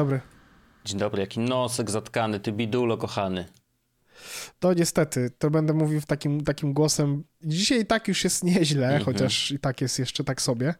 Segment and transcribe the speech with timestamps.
[0.00, 0.20] dobry.
[0.84, 3.44] Dzień dobry, jaki nosek zatkany, ty bidulo kochany.
[4.58, 7.24] To niestety, to będę mówił takim, takim głosem.
[7.42, 9.04] Dzisiaj i tak już jest nieźle, mm -hmm.
[9.04, 10.74] chociaż i tak jest jeszcze tak sobie.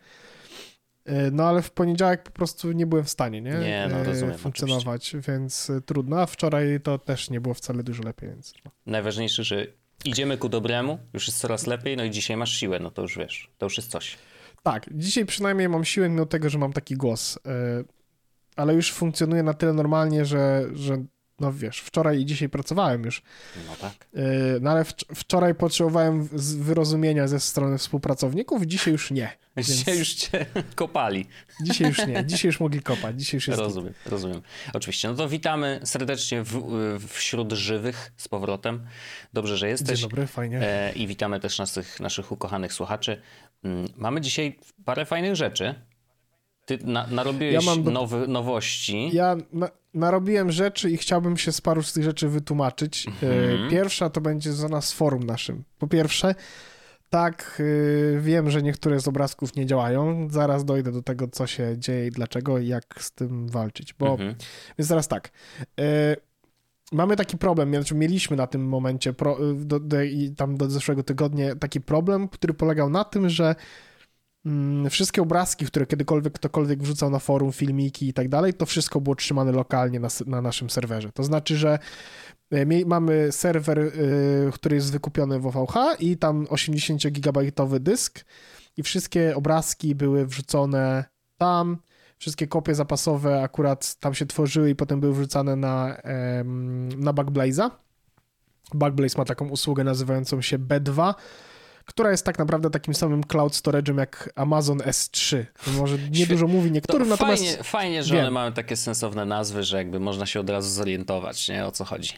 [1.04, 3.52] E, no ale w poniedziałek po prostu nie byłem w stanie, nie?
[3.52, 4.38] Nie, no rozumiem.
[4.38, 5.32] Funkcjonować, oczywiście.
[5.32, 6.20] więc e, trudno.
[6.20, 8.54] A wczoraj to też nie było wcale dużo lepiej, więc.
[8.86, 9.66] Najważniejsze, że
[10.04, 13.18] idziemy ku dobremu, już jest coraz lepiej, no i dzisiaj masz siłę, no to już
[13.18, 14.16] wiesz, to już jest coś.
[14.62, 17.38] Tak, dzisiaj przynajmniej mam siłę, mimo tego, że mam taki głos.
[18.60, 21.04] Ale już funkcjonuje na tyle normalnie, że, że
[21.40, 23.22] no wiesz, wczoraj i dzisiaj pracowałem już.
[23.68, 24.08] No tak.
[24.60, 26.28] No ale wczoraj potrzebowałem
[26.58, 29.30] wyrozumienia ze strony współpracowników, dzisiaj już nie.
[29.56, 29.68] Więc...
[29.68, 31.26] Dzisiaj już cię kopali.
[31.62, 33.60] Dzisiaj już nie, dzisiaj już mogli kopać, dzisiaj już jest...
[33.60, 34.42] Rozumiem, rozumiem.
[34.72, 38.86] Oczywiście, no to witamy serdecznie w, wśród żywych z powrotem.
[39.32, 39.98] Dobrze, że jesteś.
[40.00, 40.60] Dzień dobry, fajnie.
[40.62, 43.22] E, I witamy też naszych, naszych ukochanych słuchaczy.
[43.64, 45.74] Mm, mamy dzisiaj parę fajnych rzeczy.
[46.78, 47.90] Ty na, narobiłeś ja do...
[47.90, 49.10] nowy, nowości.
[49.12, 53.06] Ja na, narobiłem rzeczy i chciałbym się z paru z tych rzeczy wytłumaczyć.
[53.06, 53.70] Mhm.
[53.70, 55.64] Pierwsza to będzie za nas forum naszym.
[55.78, 56.34] Po pierwsze,
[57.10, 57.62] tak,
[58.16, 60.28] e, wiem, że niektóre z obrazków nie działają.
[60.30, 63.94] Zaraz dojdę do tego, co się dzieje i dlaczego i jak z tym walczyć.
[63.94, 64.34] Bo, mhm.
[64.78, 65.30] Więc teraz tak.
[65.80, 66.16] E,
[66.92, 69.96] mamy taki problem, znaczy mieliśmy na tym momencie, pro, do, do,
[70.36, 73.54] tam do zeszłego tygodnia, taki problem, który polegał na tym, że
[74.90, 79.16] wszystkie obrazki, które kiedykolwiek ktokolwiek wrzucał na forum, filmiki i tak dalej, to wszystko było
[79.16, 81.12] trzymane lokalnie na, na naszym serwerze.
[81.12, 81.78] To znaczy, że
[82.50, 83.90] e, mamy serwer, e,
[84.52, 88.24] który jest wykupiony w OVH i tam 80-gigabajtowy dysk
[88.76, 91.04] i wszystkie obrazki były wrzucone
[91.38, 91.78] tam,
[92.18, 95.96] wszystkie kopie zapasowe akurat tam się tworzyły i potem były wrzucane na,
[96.96, 97.70] na Backblaze'a.
[98.74, 101.14] Backblaze ma taką usługę nazywającą się B2,
[101.90, 105.44] która jest tak naprawdę takim samym cloud storage'em jak Amazon S3.
[105.64, 107.42] To może nie dużo mówi niektórym, to natomiast...
[107.42, 108.22] Fajnie, fajnie że wiem.
[108.22, 111.66] one mają takie sensowne nazwy, że jakby można się od razu zorientować, nie?
[111.66, 112.12] O co chodzi.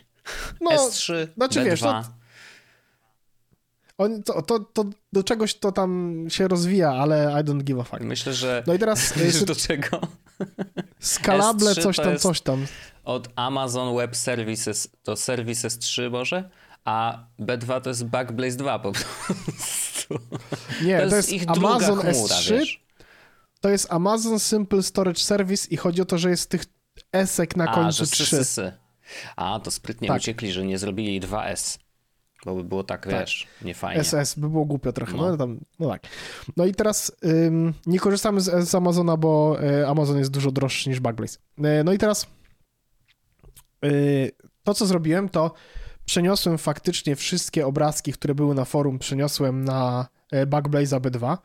[0.60, 1.64] No, S3, znaczy, B2...
[1.64, 2.02] Wiesz, to...
[3.98, 7.82] On, to, to, to, do czegoś to tam się rozwija, ale I don't give a
[7.82, 8.02] fuck.
[8.02, 8.62] Myślę, że.
[8.66, 9.12] No i teraz.
[9.18, 10.00] Wiesz do czego?
[11.00, 12.66] Skalable, coś tam, coś tam.
[13.04, 16.50] Od Amazon Web Services to Services 3 może?
[16.84, 20.14] A B2 to jest Backblaze 2 po prostu.
[20.84, 22.50] Nie, to, to jest, ich Amazon chmura, S3.
[22.50, 22.82] Wiesz.
[23.60, 26.64] To jest Amazon Simple Storage Service i chodzi o to, że jest tych
[27.12, 28.72] esek na końcu a, 3.
[29.36, 30.16] A, to sprytnie tak.
[30.16, 31.78] uciekli, że nie zrobili 2S.
[32.44, 33.20] Bo by było tak, tak.
[33.20, 34.04] wiesz, nie fajnie.
[34.04, 36.02] SS by było głupio trochę, no, no, tam, no tak.
[36.56, 40.88] No i teraz ym, nie korzystamy z, z Amazona, bo y, Amazon jest dużo droższy
[40.88, 41.38] niż Backblaze.
[41.58, 42.26] Y, no i teraz
[43.84, 44.32] y,
[44.64, 45.54] to, co zrobiłem, to
[46.04, 51.38] przeniosłem faktycznie wszystkie obrazki, które były na forum, przeniosłem na e, Backblaze B2.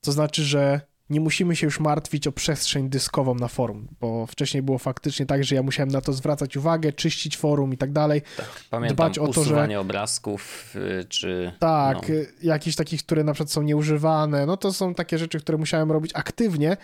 [0.00, 0.80] To znaczy, że
[1.10, 5.44] nie musimy się już martwić o przestrzeń dyskową na forum, bo wcześniej było faktycznie tak,
[5.44, 8.22] że ja musiałem na to zwracać uwagę, czyścić forum i tak dalej.
[8.36, 11.52] Tak, pamiętam, dbać o to, że obrazków, y, czy...
[11.58, 12.14] Tak, no.
[12.14, 15.92] Y, jakichś takich, które na przykład są nieużywane, no to są takie rzeczy, które musiałem
[15.92, 16.76] robić aktywnie,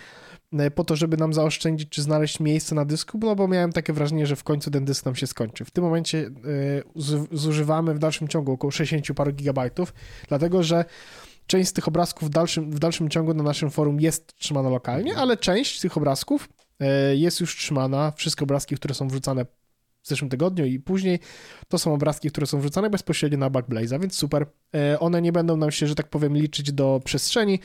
[0.53, 3.93] E, po to, żeby nam zaoszczędzić czy znaleźć miejsce na dysku, no bo miałem takie
[3.93, 5.65] wrażenie, że w końcu ten dysk nam się skończy.
[5.65, 6.31] W tym momencie
[7.33, 9.95] zużywamy w dalszym ciągu około 60 paru gigabajtów,
[10.29, 10.85] dlatego że
[11.47, 15.17] część z tych obrazków w dalszym, w dalszym ciągu na naszym forum jest trzymana lokalnie,
[15.17, 16.49] ale część z tych obrazków
[16.81, 19.47] e, jest już trzymana, wszystkie obrazki, które są wrzucane
[20.07, 21.19] w zeszłym tygodniu i później.
[21.69, 24.47] To są obrazki, które są wrzucane bezpośrednio na Backblaze'a, więc super.
[24.75, 27.61] E, one nie będą nam się, że tak powiem, liczyć do przestrzeni.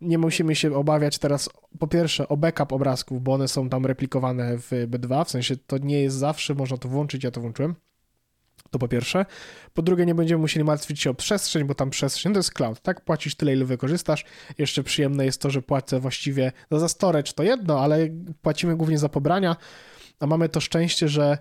[0.00, 4.58] Nie musimy się obawiać teraz po pierwsze o backup obrazków, bo one są tam replikowane
[4.58, 7.74] w B2, w sensie to nie jest zawsze, można to włączyć, ja to włączyłem.
[8.70, 9.26] To po pierwsze.
[9.74, 12.80] Po drugie, nie będziemy musieli martwić się o przestrzeń, bo tam przestrzeń to jest cloud,
[12.80, 13.04] tak?
[13.04, 14.24] Płacisz tyle, ile wykorzystasz.
[14.58, 18.08] Jeszcze przyjemne jest to, że płacę właściwie no za storage to jedno, ale
[18.42, 19.56] płacimy głównie za pobrania,
[20.20, 21.38] a mamy to szczęście, że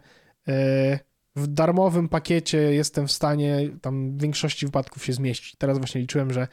[0.48, 1.00] E,
[1.36, 5.56] w darmowym pakiecie jestem w stanie tam w większości wypadków się zmieścić.
[5.56, 6.48] Teraz właśnie liczyłem, że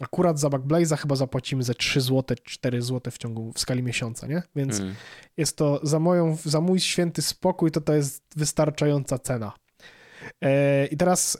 [0.00, 4.26] akurat za Backblaze'a chyba zapłacimy ze 3 zł, 4 zł w ciągu, w skali miesiąca,
[4.26, 4.42] nie?
[4.56, 4.94] Więc mm.
[5.36, 9.52] jest to za moją, za mój święty spokój to to jest wystarczająca cena.
[10.40, 11.38] E, I teraz e,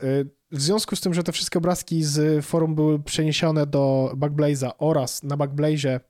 [0.50, 5.22] w związku z tym, że te wszystkie obrazki z forum były przeniesione do Backblaze'a oraz
[5.22, 6.00] na Backblaze'ie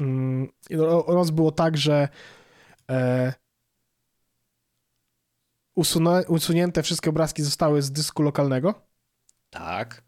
[0.00, 0.48] mm,
[1.06, 2.08] oraz było tak, że
[2.90, 3.32] e,
[6.28, 8.74] usunięte wszystkie obrazki zostały z dysku lokalnego.
[9.50, 10.03] Tak.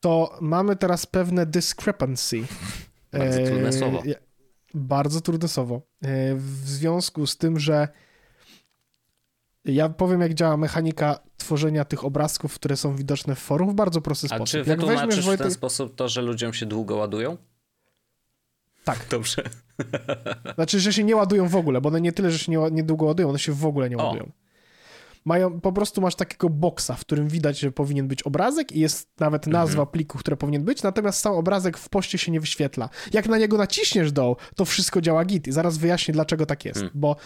[0.00, 2.42] To mamy teraz pewne discrepancy.
[3.12, 4.02] Bardzo e, trudne słowo.
[4.74, 5.74] Bardzo trudne słowo.
[6.02, 7.88] E, w związku z tym, że
[9.64, 14.00] ja powiem, jak działa mechanika tworzenia tych obrazków, które są widoczne w forum w bardzo
[14.00, 14.48] prosty A sposób.
[14.48, 15.46] czy wytłumaczysz Wojtek...
[15.46, 17.36] w ten sposób to, że ludziom się długo ładują?
[18.84, 19.06] Tak.
[19.10, 19.42] Dobrze.
[20.54, 22.82] Znaczy, że się nie ładują w ogóle, bo one nie tyle, że się nie, nie
[22.82, 24.30] długo ładują, one się w ogóle nie ładują.
[25.26, 29.20] Mają, po prostu masz takiego boksa, w którym widać, że powinien być obrazek i jest
[29.20, 29.62] nawet mhm.
[29.62, 29.92] nazwa mhm.
[29.92, 32.88] pliku, które powinien być, natomiast sam obrazek w poście się nie wyświetla.
[33.12, 36.76] Jak na niego naciśniesz do, to wszystko działa git i zaraz wyjaśnię, dlaczego tak jest,
[36.76, 37.00] mhm.
[37.00, 37.16] bo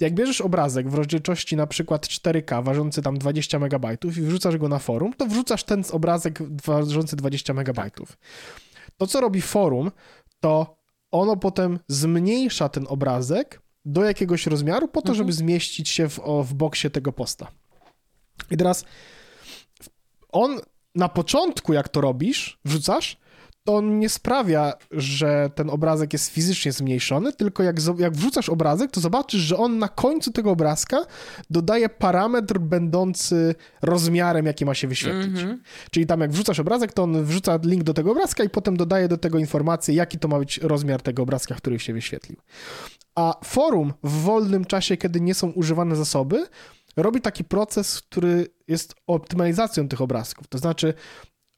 [0.00, 4.68] jak bierzesz obrazek w rozdzielczości na przykład 4K, ważący tam 20 MB i wrzucasz go
[4.68, 7.80] na forum, to wrzucasz ten obrazek ważący 20 MB.
[8.96, 9.90] To, co robi forum,
[10.40, 10.76] to
[11.10, 15.16] ono potem zmniejsza ten obrazek do jakiegoś rozmiaru po to, mhm.
[15.16, 17.50] żeby zmieścić się w, w boksie tego posta.
[18.50, 18.84] I teraz
[20.28, 20.60] on
[20.94, 23.16] na początku, jak to robisz, wrzucasz,
[23.64, 28.90] to on nie sprawia, że ten obrazek jest fizycznie zmniejszony, tylko jak, jak wrzucasz obrazek,
[28.90, 31.06] to zobaczysz, że on na końcu tego obrazka
[31.50, 35.42] dodaje parametr będący rozmiarem, jaki ma się wyświetlić.
[35.42, 35.60] Mm -hmm.
[35.90, 39.08] Czyli tam jak wrzucasz obrazek, to on wrzuca link do tego obrazka i potem dodaje
[39.08, 42.38] do tego informację, jaki to ma być rozmiar tego obrazka, który się wyświetlił.
[43.14, 46.46] A forum w wolnym czasie, kiedy nie są używane zasoby,
[46.96, 50.46] robi taki proces, który jest optymalizacją tych obrazków.
[50.48, 50.94] To znaczy,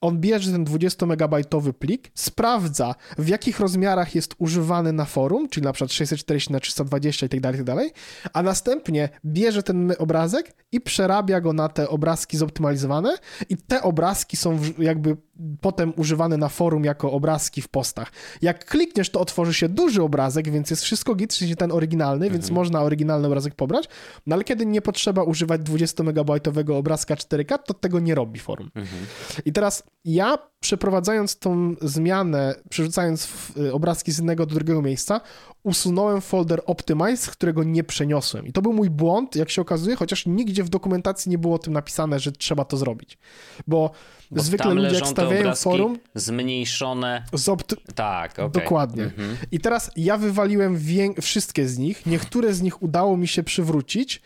[0.04, 5.72] on bierze ten 20-megabajtowy plik, sprawdza w jakich rozmiarach jest używany na forum, czyli na
[5.72, 7.90] przykład 640 na 320 i tak dalej, tak dalej,
[8.32, 13.16] a następnie bierze ten obrazek i przerabia go na te obrazki zoptymalizowane
[13.48, 15.16] i te obrazki są jakby
[15.60, 18.12] potem używane na forum jako obrazki w postach.
[18.42, 22.32] Jak klikniesz, to otworzy się duży obrazek, więc jest wszystko git, czyli ten oryginalny, mhm.
[22.32, 23.88] więc można oryginalny obrazek pobrać,
[24.26, 28.70] no ale kiedy nie potrzeba używać 20-megabajtowego obrazka 4K, to tego nie robi forum.
[28.74, 29.06] Mhm.
[29.44, 35.20] I teraz ja przeprowadzając tą zmianę, przerzucając y, obrazki z jednego do drugiego miejsca,
[35.62, 38.46] usunąłem folder Optimize, którego nie przeniosłem.
[38.46, 41.58] I to był mój błąd, jak się okazuje, chociaż nigdzie w dokumentacji nie było o
[41.58, 43.18] tym napisane, że trzeba to zrobić.
[43.66, 43.90] Bo,
[44.30, 45.98] Bo zwykle ludzie jak stawiają forum...
[46.14, 47.24] Zmniejszone...
[47.32, 47.76] Z opty...
[47.94, 48.62] Tak, okay.
[48.62, 49.04] Dokładnie.
[49.04, 49.36] Mhm.
[49.52, 50.80] I teraz ja wywaliłem
[51.20, 54.22] wszystkie z nich, niektóre z nich udało mi się przywrócić,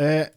[0.00, 0.30] e...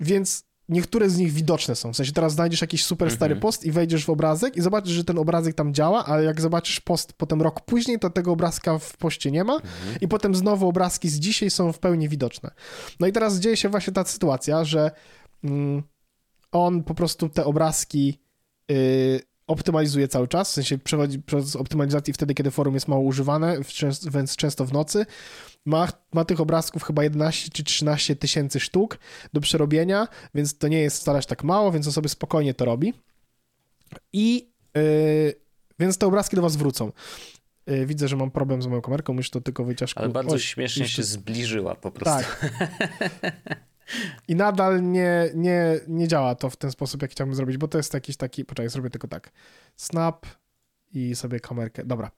[0.00, 1.92] więc niektóre z nich widoczne są.
[1.92, 3.40] W sensie teraz znajdziesz jakiś super stary mhm.
[3.40, 6.80] post i wejdziesz w obrazek i zobaczysz, że ten obrazek tam działa, ale jak zobaczysz
[6.80, 10.00] post potem rok później, to tego obrazka w poście nie ma mhm.
[10.00, 12.50] i potem znowu obrazki z dzisiaj są w pełni widoczne.
[13.00, 14.90] No i teraz dzieje się właśnie ta sytuacja, że
[15.44, 15.82] mm,
[16.52, 18.18] on po prostu te obrazki
[18.68, 23.58] yy, optymalizuje cały czas, w sensie przechodzi przez optymalizację wtedy, kiedy forum jest mało używane,
[24.10, 25.06] więc często w nocy.
[25.68, 28.98] Ma, ma tych obrazków chyba 11 czy 13 tysięcy sztuk
[29.32, 32.94] do przerobienia, więc to nie jest wcale tak mało, więc on sobie spokojnie to robi.
[34.12, 35.34] I yy,
[35.78, 36.92] więc te obrazki do was wrócą.
[37.66, 39.92] Yy, widzę, że mam problem z moją kamerką, muszę to tylko wyciąć.
[39.96, 42.30] Ale bardzo śmiesznie się zbliżyła po prostu.
[42.40, 42.50] Tak.
[44.28, 47.78] I nadal nie, nie, nie działa to w ten sposób, jak chciałbym zrobić, bo to
[47.78, 49.30] jest jakiś taki, poczekaj, zrobię tylko tak,
[49.76, 50.26] snap
[50.92, 52.10] i sobie kamerkę, dobra.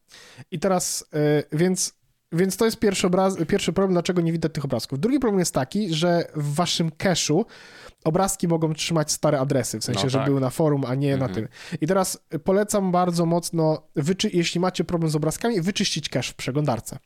[0.50, 1.99] I teraz, yy, więc
[2.32, 5.00] więc to jest pierwszy, obraz, pierwszy problem, dlaczego nie widać tych obrazków.
[5.00, 7.44] Drugi problem jest taki, że w waszym cache'u
[8.04, 10.20] obrazki mogą trzymać stare adresy, w sensie, no tak.
[10.20, 11.30] że były na forum, a nie mhm.
[11.30, 11.48] na tym.
[11.80, 13.82] I teraz polecam bardzo mocno,
[14.32, 16.98] jeśli macie problem z obrazkami, wyczyścić cache w przeglądarce.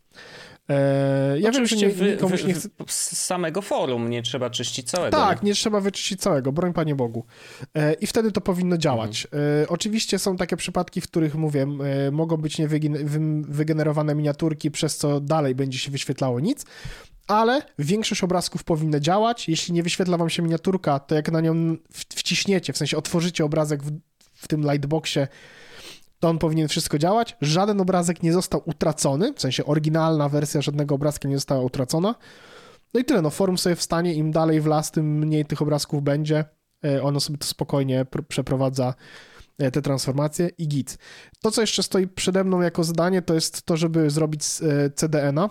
[0.69, 2.69] E, ja wiem, że nie, wy, wy, nie chce...
[2.87, 5.17] Z samego forum nie trzeba czyścić całego.
[5.17, 7.25] Tak, nie, nie trzeba wyczyścić całego, broń Panie Bogu.
[7.75, 9.25] E, I wtedy to powinno działać.
[9.25, 9.63] Mhm.
[9.63, 11.67] E, oczywiście są takie przypadki, w których, mówię,
[12.13, 16.65] mogą być niewygenerowane miniaturki, przez co dalej będzie się wyświetlało nic,
[17.27, 19.49] ale większość obrazków powinna działać.
[19.49, 23.83] Jeśli nie wyświetla wam się miniaturka, to jak na nią wciśniecie, w sensie otworzycie obrazek
[23.83, 24.01] w,
[24.35, 25.29] w tym lightboxie,
[26.25, 27.37] to on powinien wszystko działać.
[27.41, 32.15] Żaden obrazek nie został utracony, w sensie oryginalna wersja żadnego obrazka nie została utracona.
[32.95, 36.03] No i tyle, no forum sobie wstanie, im dalej w las, tym mniej tych obrazków
[36.03, 36.45] będzie.
[36.85, 38.95] E, ono sobie to spokojnie przeprowadza
[39.59, 40.99] e, te transformacje i git.
[41.41, 45.51] To, co jeszcze stoi przede mną jako zadanie, to jest to, żeby zrobić e, CDN-a,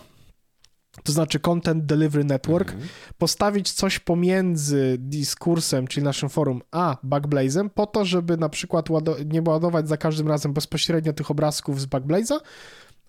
[1.04, 2.90] to znaczy Content Delivery Network, mhm.
[3.18, 8.90] postawić coś pomiędzy dyskursem, czyli naszym forum, a Backblaze'em, po to, żeby na przykład
[9.26, 12.40] nie ładować za każdym razem bezpośrednio tych obrazków z Backblaze'a,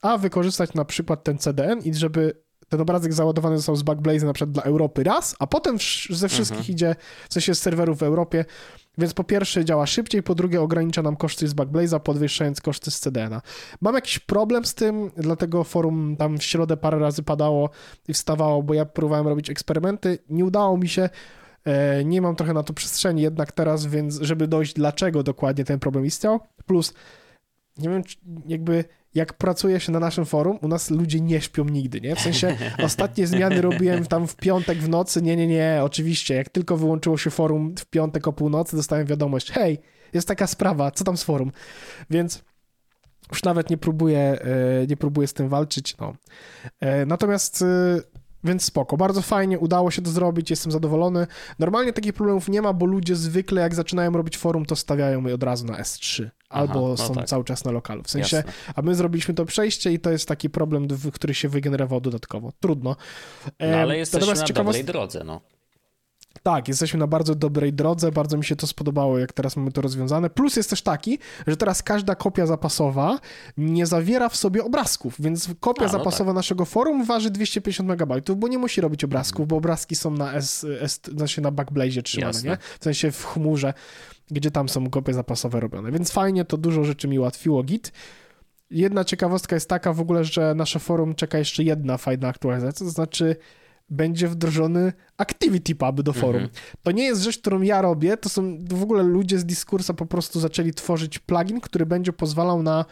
[0.02, 4.32] a wykorzystać na przykład ten CDN i żeby ten obrazek załadowany został z Backblaze'a na
[4.32, 5.76] przykład dla Europy raz, a potem
[6.10, 6.74] ze wszystkich mhm.
[6.74, 6.96] idzie,
[7.28, 8.44] w sensie z serwerów w Europie,
[8.98, 13.00] więc po pierwsze działa szybciej, po drugie ogranicza nam koszty z Backblaze'a, podwyższając koszty z
[13.00, 13.42] CDN-a.
[13.80, 17.70] Mam jakiś problem z tym, dlatego forum tam w środę parę razy padało
[18.08, 21.08] i wstawało, bo ja próbowałem robić eksperymenty, nie udało mi się,
[21.64, 25.78] e, nie mam trochę na to przestrzeni jednak teraz, więc żeby dojść dlaczego dokładnie ten
[25.78, 26.94] problem istniał, plus
[27.78, 28.02] nie wiem,
[28.46, 32.16] jakby jak pracuje się na naszym forum, u nas ludzie nie śpią nigdy, nie?
[32.16, 36.48] W sensie ostatnie zmiany robiłem tam w piątek w nocy, nie, nie, nie, oczywiście, jak
[36.48, 39.78] tylko wyłączyło się forum w piątek o północy, dostałem wiadomość, hej,
[40.12, 41.52] jest taka sprawa, co tam z forum?
[42.10, 42.44] Więc
[43.30, 46.14] Już nawet nie próbuję, e, nie próbuję z tym walczyć, no.
[46.80, 47.66] E, natomiast e,
[48.44, 51.26] więc spoko, bardzo fajnie, udało się to zrobić, jestem zadowolony.
[51.58, 55.34] Normalnie takich problemów nie ma, bo ludzie zwykle jak zaczynają robić forum, to stawiają je
[55.34, 57.26] od razu na S3 albo no są tak.
[57.26, 58.02] cały czas na lokalu.
[58.02, 58.52] W sensie, Jasne.
[58.74, 62.52] a my zrobiliśmy to przejście i to jest taki problem, który się wygenerował dodatkowo.
[62.60, 62.96] Trudno.
[63.60, 64.78] No, ale jesteśmy Natomiast na ciekawost...
[64.78, 65.40] dobrej drodze, no.
[66.42, 69.80] Tak, jesteśmy na bardzo dobrej drodze, bardzo mi się to spodobało, jak teraz mamy to
[69.80, 70.30] rozwiązane.
[70.30, 73.18] Plus jest też taki, że teraz każda kopia zapasowa
[73.56, 76.36] nie zawiera w sobie obrazków, więc kopia A, no zapasowa tak.
[76.36, 80.66] naszego forum waży 250 MB, bo nie musi robić obrazków, bo obrazki są na S,
[80.80, 82.50] S znaczy na Backblaze trzymane, Jasne.
[82.50, 82.56] nie?
[82.80, 83.74] W sensie w chmurze,
[84.30, 85.92] gdzie tam są kopie zapasowe robione.
[85.92, 87.92] Więc fajnie, to dużo rzeczy mi ułatwiło Git.
[88.70, 92.92] Jedna ciekawostka jest taka w ogóle, że nasze forum czeka jeszcze jedna fajna aktualizacja, to
[92.92, 93.36] znaczy
[93.88, 96.42] będzie wdrożony Activity Pub do forum.
[96.42, 96.50] Mhm.
[96.82, 100.06] To nie jest rzecz, którą ja robię, to są w ogóle ludzie z Discursa po
[100.06, 102.84] prostu zaczęli tworzyć plugin, który będzie pozwalał na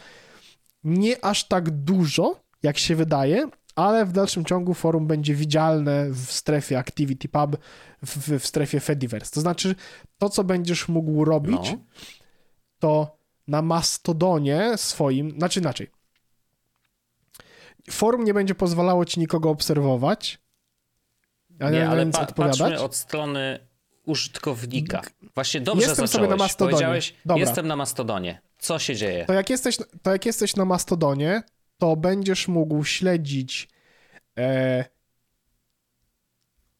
[0.83, 6.31] nie aż tak dużo, jak się wydaje, ale w dalszym ciągu forum będzie widzialne w
[6.31, 7.57] strefie Activity Pub,
[8.01, 9.31] w, w strefie Fediverse.
[9.31, 9.75] To znaczy,
[10.17, 11.77] to co będziesz mógł robić, no.
[12.79, 15.87] to na Mastodonie swoim, znaczy inaczej.
[17.91, 20.42] Forum nie będzie pozwalało ci nikogo obserwować,
[21.59, 23.59] ja nie, ale pa, patrzmy od strony
[24.05, 25.01] użytkownika.
[25.35, 26.27] Właśnie dobrze jestem zacząłeś.
[26.27, 26.71] Sobie na Mastodonie.
[26.71, 27.41] Powiedziałeś, Dobra.
[27.41, 28.41] jestem na Mastodonie.
[28.57, 29.25] Co się dzieje?
[29.25, 31.43] To jak jesteś, to jak jesteś na Mastodonie,
[31.77, 33.69] to będziesz mógł śledzić
[34.37, 34.85] e,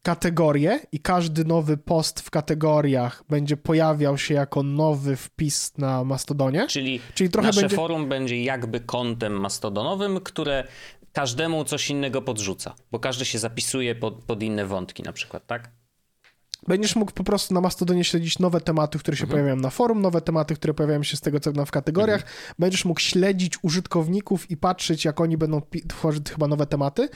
[0.01, 6.68] kategorie i każdy nowy post w kategoriach będzie pojawiał się jako nowy wpis na Mastodonie.
[6.68, 7.75] Czyli, Czyli trochę nasze będzie...
[7.75, 10.63] forum będzie jakby kontem mastodonowym, które
[11.13, 15.72] każdemu coś innego podrzuca, bo każdy się zapisuje pod, pod inne wątki na przykład, tak?
[16.67, 19.32] Będziesz mógł po prostu na Mastodonie śledzić nowe tematy, które się mhm.
[19.36, 22.22] pojawiają na forum, nowe tematy, które pojawiają się z tego, co w kategoriach.
[22.22, 22.53] Mhm.
[22.60, 27.10] Będziesz mógł śledzić użytkowników i patrzeć, jak oni będą tworzyć chyba nowe tematy,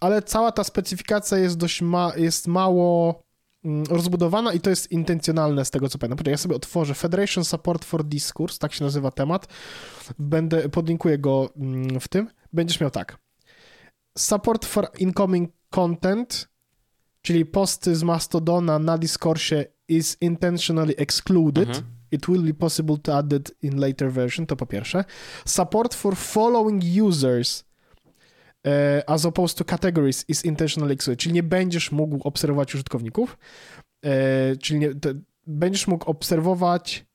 [0.00, 3.22] ale cała ta specyfikacja jest dość ma jest mało
[3.64, 6.26] mm, rozbudowana i to jest intencjonalne z tego, co pamiętam.
[6.30, 9.46] Ja sobie otworzę Federation Support for Discourse, tak się nazywa temat.
[10.18, 12.30] Będę, podlinkuję go mm, w tym.
[12.52, 13.23] Będziesz miał tak
[14.18, 16.48] support for incoming content,
[17.22, 21.68] czyli posty z Mastodona na Discordsie is intentionally excluded.
[21.68, 21.84] Mhm.
[22.10, 25.04] It will be possible to add it in later version, to po pierwsze.
[25.44, 27.64] Support for following users
[28.64, 28.70] uh,
[29.06, 33.38] as opposed to categories is intentionally excluded, czyli nie będziesz mógł obserwować użytkowników,
[34.04, 34.10] uh,
[34.58, 34.90] czyli nie,
[35.46, 37.06] będziesz mógł obserwować,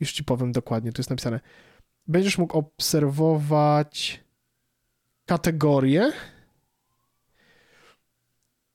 [0.00, 1.40] już ci powiem dokładnie, tu jest napisane,
[2.06, 4.23] będziesz mógł obserwować
[5.26, 6.12] kategorię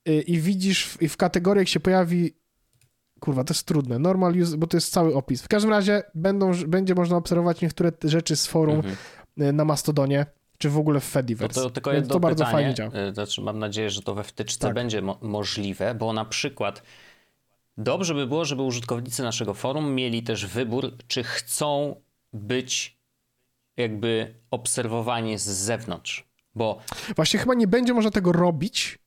[0.08, 2.34] y, i widzisz, i w kategoriach się pojawi
[3.20, 5.42] kurwa, to jest trudne, normal use, bo to jest cały opis.
[5.42, 8.96] W każdym razie będą, będzie można obserwować niektóre rzeczy z forum mhm.
[9.42, 10.26] Y, na Mastodonie,
[10.58, 11.60] czy w ogóle w Fediverse.
[11.60, 13.08] No to tylko jedno to bardzo pytanie, fajnie działa.
[13.10, 14.74] Y, znaczy mam nadzieję, że to we wtyczce tak.
[14.74, 16.84] będzie mo możliwe, bo na przykład
[17.78, 21.96] dobrze by było, żeby użytkownicy naszego forum mieli też wybór, czy chcą
[22.34, 23.00] być
[23.78, 26.29] jakby obserwowani z zewnątrz.
[26.56, 26.80] Bo...
[27.16, 29.00] Właśnie chyba nie będzie można tego robić,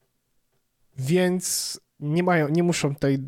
[0.99, 3.19] więc nie mają, nie muszą tej,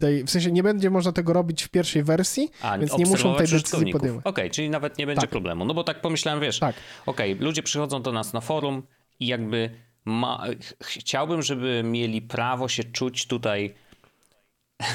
[0.00, 3.34] tej w sensie nie będzie można tego robić w pierwszej wersji, A, więc nie muszą
[3.36, 4.26] tej decyzji podejmować.
[4.26, 5.30] Okej, okay, czyli nawet nie będzie tak.
[5.30, 5.64] problemu.
[5.64, 6.76] No bo tak pomyślałem, wiesz, tak.
[7.06, 8.82] okej, okay, ludzie przychodzą do nas na forum
[9.20, 9.70] i jakby
[10.04, 10.44] ma...
[10.82, 13.74] chciałbym, żeby mieli prawo się czuć tutaj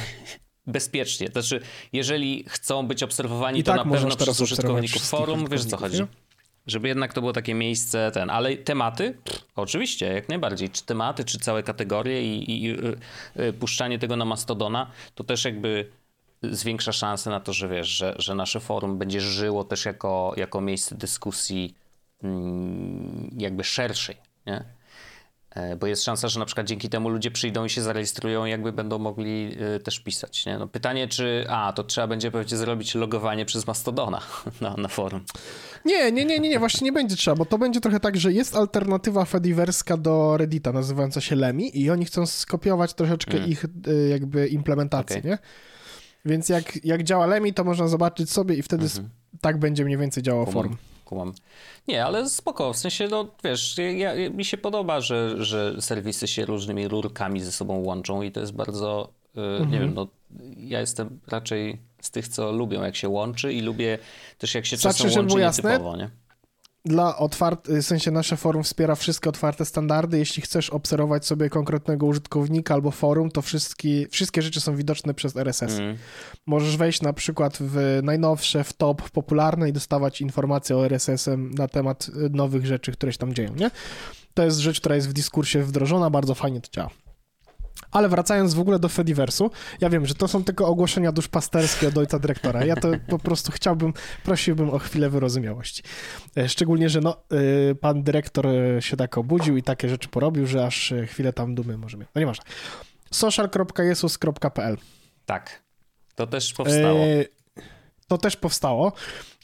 [0.68, 1.28] bezpiecznie.
[1.28, 1.62] Znaczy,
[1.94, 6.06] jeżeli chcą być obserwowani, I to tak na pewno przez użytkowników forum, wiesz co chodzi.
[6.68, 10.70] Żeby jednak to było takie miejsce, ten, ale tematy, pff, oczywiście, jak najbardziej.
[10.70, 12.98] Czy tematy, czy całe kategorie i, i, i y,
[13.40, 15.90] y, puszczanie tego na Mastodona, to też jakby
[16.44, 20.62] zwiększa szanse na to, że wiesz, że, że nasze forum będzie żyło też jako, jako
[20.62, 21.76] miejsce dyskusji
[22.24, 24.64] mm, jakby szerszej, nie?
[25.56, 28.72] E, bo jest szansa, że na przykład dzięki temu ludzie przyjdą i się zarejestrują, jakby
[28.72, 30.46] będą mogli y, też pisać.
[30.46, 30.58] Nie?
[30.58, 31.46] No pytanie, czy.
[31.50, 34.22] A, to trzeba będzie pewnie zrobić logowanie przez Mastodona
[34.62, 35.24] na, na forum.
[35.86, 38.34] Nie, nie, nie, nie, nie, właśnie nie będzie trzeba, bo to będzie trochę tak, że
[38.34, 43.50] jest alternatywa Fediverska do Reddita nazywająca się Lemi i oni chcą skopiować troszeczkę mm.
[43.50, 45.32] ich y, jakby implementację, okay.
[45.32, 45.38] nie?
[46.26, 49.40] Więc jak, jak działa Lemi, to można zobaczyć sobie i wtedy mm -hmm.
[49.42, 50.78] tak będzie mniej więcej działał forum
[51.14, 51.34] kumam.
[51.88, 56.28] Nie, ale spoko, w sensie, no wiesz, ja, ja, mi się podoba, że, że serwisy
[56.28, 59.72] się różnymi rurkami ze sobą łączą i to jest bardzo, mhm.
[59.72, 60.08] nie wiem, no
[60.58, 64.00] ja jestem raczej z tych, co lubią jak się łączy i lubię
[64.38, 66.10] też jak się znaczy, czasem łączy jasne, nie?
[66.86, 70.18] Dla otwartych, w sensie nasze forum wspiera wszystkie otwarte standardy.
[70.18, 75.36] Jeśli chcesz obserwować sobie konkretnego użytkownika albo forum, to wszystkie, wszystkie rzeczy są widoczne przez
[75.36, 75.80] RSS.
[75.80, 75.98] Mm.
[76.46, 81.68] Możesz wejść na przykład w najnowsze, w top, popularne i dostawać informacje o RSS-em na
[81.68, 83.72] temat nowych rzeczy, które się tam dzieją, nie?
[84.34, 86.90] To jest rzecz, która jest w dyskursie wdrożona, bardzo fajnie to działa.
[87.94, 91.98] Ale wracając w ogóle do Fediversu, ja wiem, że to są tylko ogłoszenia duszpasterskie od
[91.98, 92.66] ojca dyrektora.
[92.66, 95.84] Ja to po prostu chciałbym, prosiłbym o chwilę wyrozumiałości.
[96.38, 97.24] E, szczególnie, że no,
[97.72, 101.56] e, pan dyrektor e, się tak obudził i takie rzeczy porobił, że aż chwilę tam
[101.56, 102.10] dumy może mieć.
[102.16, 102.44] No nieważne.
[103.12, 104.78] social.jesus.pl
[105.26, 105.64] Tak.
[106.16, 107.06] To też powstało.
[108.08, 108.94] To też powstało.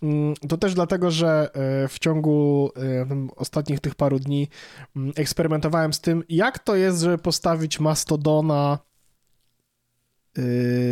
[0.03, 4.47] Mm, to też dlatego, że e, w ciągu e, ostatnich tych paru dni
[4.95, 8.79] mm, eksperymentowałem z tym, jak to jest, żeby postawić Mastodona
[10.37, 10.41] e,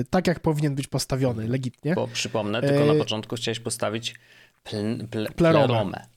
[0.10, 1.96] tak, jak powinien być postawiony, legitnie.
[1.96, 4.16] Bo przypomnę, tylko na początku chciałeś postawić
[4.64, 6.17] pl pl pleromę.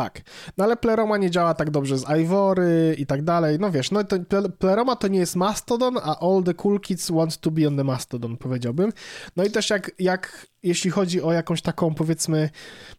[0.00, 0.22] Tak.
[0.56, 3.58] No ale Pleroma nie działa tak dobrze z Ivory i tak dalej.
[3.58, 4.16] No wiesz, no to
[4.58, 7.84] Pleroma to nie jest Mastodon, a all the cool kids want to be on the
[7.84, 8.92] Mastodon, powiedziałbym.
[9.36, 12.50] No i też jak, jak jeśli chodzi o jakąś taką, powiedzmy,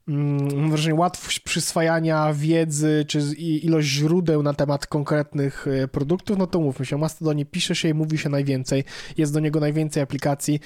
[0.08, 6.60] mm, wrażenie, łatwość przyswajania wiedzy, czy ilość źródeł na temat konkretnych e, produktów, no to
[6.60, 8.84] mówmy się, o Mastodonie pisze się i mówi się najwięcej,
[9.18, 10.60] jest do niego najwięcej aplikacji.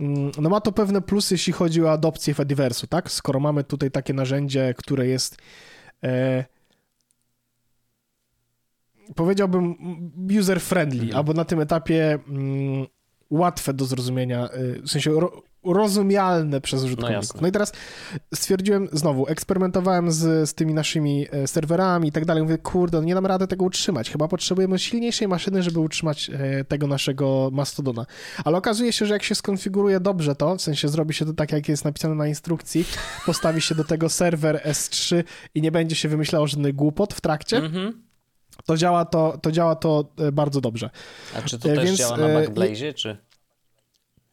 [0.00, 3.10] Mm, no ma to pewne plusy, jeśli chodzi o adopcję Fediversu, tak?
[3.10, 5.36] Skoro mamy tutaj takie narzędzie, które jest
[9.14, 9.74] powiedziałbym
[10.38, 11.16] user-friendly, mhm.
[11.16, 12.86] albo na tym etapie mm,
[13.30, 17.34] łatwe do zrozumienia, y, w sensie ro, rozumialne przez użytkowników.
[17.34, 17.72] No, no, i teraz
[18.34, 23.04] stwierdziłem, znowu, eksperymentowałem z, z tymi naszymi e, serwerami i tak dalej, mówię, kurde, no
[23.04, 28.06] nie dam rady tego utrzymać, chyba potrzebujemy silniejszej maszyny, żeby utrzymać e, tego naszego Mastodona.
[28.44, 31.52] Ale okazuje się, że jak się skonfiguruje dobrze to, w sensie zrobi się to tak,
[31.52, 32.84] jak jest napisane na instrukcji,
[33.26, 37.56] postawi się do tego serwer S3 i nie będzie się wymyślało żadnych głupot w trakcie,
[37.56, 38.02] mhm
[38.66, 40.90] to działa to, to działa to e, bardzo dobrze.
[41.36, 43.16] A czy to też Więc, działa na Backblaze, czy?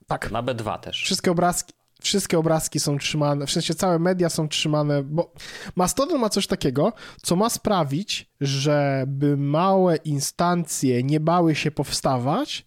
[0.10, 0.32] Tak.
[0.32, 1.04] Na B2 też.
[1.04, 5.34] Wszystkie obrazki, wszystkie obrazki są trzymane, w sensie całe media są trzymane, bo
[5.76, 12.66] Mastodon ma coś takiego, co ma sprawić, żeby małe instancje nie bały się powstawać,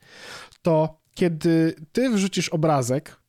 [0.62, 3.22] to kiedy ty wrzucisz obrazek,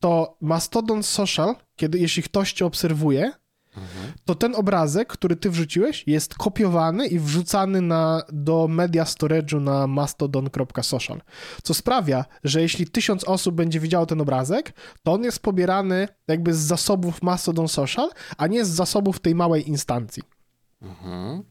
[0.00, 3.32] to Mastodon Social, kiedy jeśli ktoś cię obserwuje,
[4.24, 9.86] to ten obrazek, który ty wrzuciłeś, jest kopiowany i wrzucany na, do media storage'u na
[9.86, 11.20] mastodon.social,
[11.62, 16.54] co sprawia, że jeśli tysiąc osób będzie widziało ten obrazek, to on jest pobierany jakby
[16.54, 20.22] z zasobów Mastodon Social, a nie z zasobów tej małej instancji.
[20.82, 21.42] Mhm.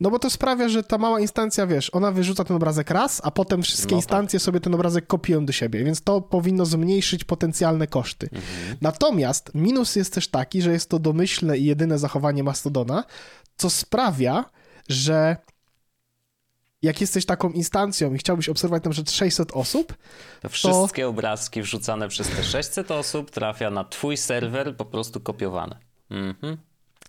[0.00, 3.30] No bo to sprawia, że ta mała instancja, wiesz, ona wyrzuca ten obrazek raz, a
[3.30, 4.08] potem wszystkie no tak.
[4.08, 8.28] instancje sobie ten obrazek kopiują do siebie, więc to powinno zmniejszyć potencjalne koszty.
[8.32, 8.76] Mhm.
[8.80, 13.04] Natomiast minus jest też taki, że jest to domyślne i jedyne zachowanie Mastodona,
[13.56, 14.44] co sprawia,
[14.88, 15.36] że
[16.82, 19.94] jak jesteś taką instancją i chciałbyś obserwować na przykład 600 osób,
[20.42, 21.08] to wszystkie to...
[21.08, 25.78] obrazki wrzucane przez te 600 osób trafia na twój serwer po prostu kopiowane.
[26.10, 26.56] Mhm.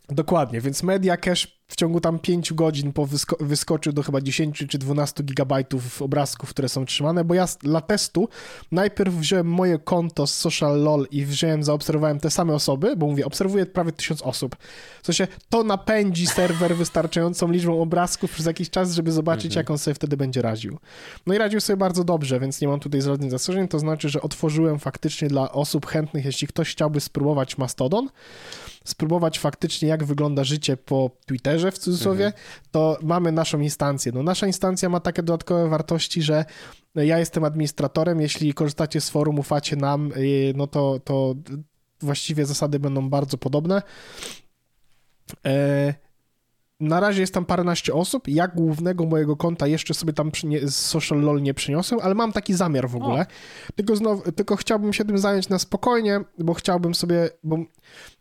[0.10, 4.66] Dokładnie, więc media cache w ciągu tam 5 godzin po wysko wyskoczył do chyba 10
[4.70, 8.30] czy 12 gigabajtów obrazków, które są trzymane, bo ja dla testu
[8.72, 13.26] najpierw wziąłem moje konto z Social LOL i wziąłem, zaobserwowałem te same osoby, bo mówię,
[13.26, 14.56] obserwuję prawie 1000 osób.
[15.04, 19.60] W sensie to napędzi serwer wystarczającą liczbą obrazków przez jakiś czas, żeby zobaczyć, mhm.
[19.60, 20.78] jak on sobie wtedy będzie radził.
[21.26, 24.22] No i radził sobie bardzo dobrze, więc nie mam tutaj żadnych zastrzeżeń, to znaczy, że
[24.22, 28.10] otworzyłem faktycznie dla osób chętnych, jeśli ktoś chciałby spróbować Mastodon,
[28.88, 32.44] spróbować faktycznie, jak wygląda życie po Twitterze w cudzysłowie, mhm.
[32.72, 34.12] to mamy naszą instancję.
[34.12, 36.46] No, nasza instancja ma takie dodatkowe wartości, że
[36.96, 41.36] ja jestem administratorem, jeśli korzystacie z forum, ufacie nam, y, no to, to
[42.02, 43.82] właściwie zasady będą bardzo podobne.
[45.46, 46.08] E
[46.80, 48.28] na razie jest tam paręnaście osób.
[48.28, 50.32] Ja głównego mojego konta jeszcze sobie tam
[50.64, 53.26] z Social LOL nie przyniosłem, ale mam taki zamiar w ogóle.
[53.76, 57.58] Tylko, znowu, tylko chciałbym się tym zająć na spokojnie, bo chciałbym sobie, bo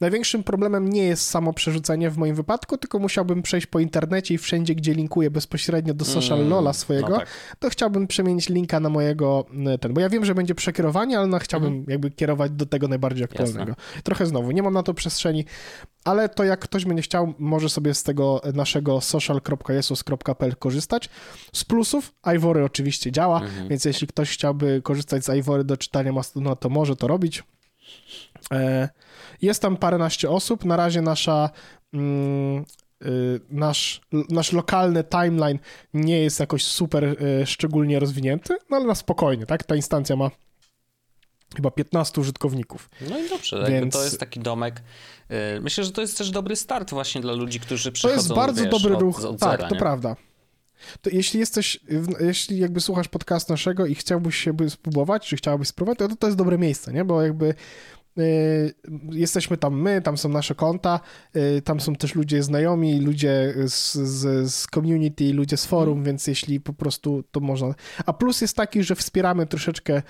[0.00, 4.38] największym problemem nie jest samo przerzucenie w moim wypadku, tylko musiałbym przejść po internecie i
[4.38, 7.28] wszędzie, gdzie linkuję bezpośrednio do Social mm, LOLa swojego, no tak.
[7.58, 9.46] to chciałbym przemienić linka na mojego
[9.80, 11.84] ten, bo ja wiem, że będzie przekierowanie, ale no chciałbym mm.
[11.88, 13.70] jakby kierować do tego najbardziej aktualnego.
[13.78, 14.02] Jasne.
[14.02, 15.44] Trochę znowu, nie mam na to przestrzeni,
[16.04, 21.08] ale to jak ktoś będzie chciał, może sobie z tego naszego social.jesus.pl korzystać.
[21.52, 23.68] Z plusów Ivory oczywiście działa, mhm.
[23.68, 27.42] więc jeśli ktoś chciałby korzystać z Ivory do czytania Mastodona, to może to robić.
[28.52, 28.88] E,
[29.42, 30.64] jest tam paręnaście osób.
[30.64, 31.50] Na razie nasza
[31.92, 32.64] mm,
[33.04, 35.58] y, nasz, nasz lokalny timeline
[35.94, 39.64] nie jest jakoś super y, szczególnie rozwinięty, no ale na spokojnie, tak?
[39.64, 40.30] Ta instancja ma
[41.56, 42.90] chyba 15 użytkowników.
[43.10, 43.94] No i dobrze, Więc...
[43.94, 44.82] to jest taki domek.
[45.56, 48.34] Y, myślę, że to jest też dobry start właśnie dla ludzi, którzy przychodzą, To jest
[48.34, 49.80] bardzo wiesz, dobry ruch, od tak, zera, to nie?
[49.80, 50.16] prawda.
[51.00, 51.80] To jeśli jesteś,
[52.20, 56.38] jeśli jakby słuchasz podcast naszego i chciałbyś się spróbować, czy chciałabyś spróbować, to to jest
[56.38, 57.04] dobre miejsce, nie?
[57.04, 57.54] Bo jakby
[58.18, 58.74] y,
[59.12, 61.00] jesteśmy tam my, tam są nasze konta,
[61.36, 66.04] y, tam są też ludzie znajomi, ludzie z, z, z community, ludzie z forum, mm.
[66.04, 67.74] więc jeśli po prostu to można.
[68.06, 70.02] A plus jest taki, że wspieramy troszeczkę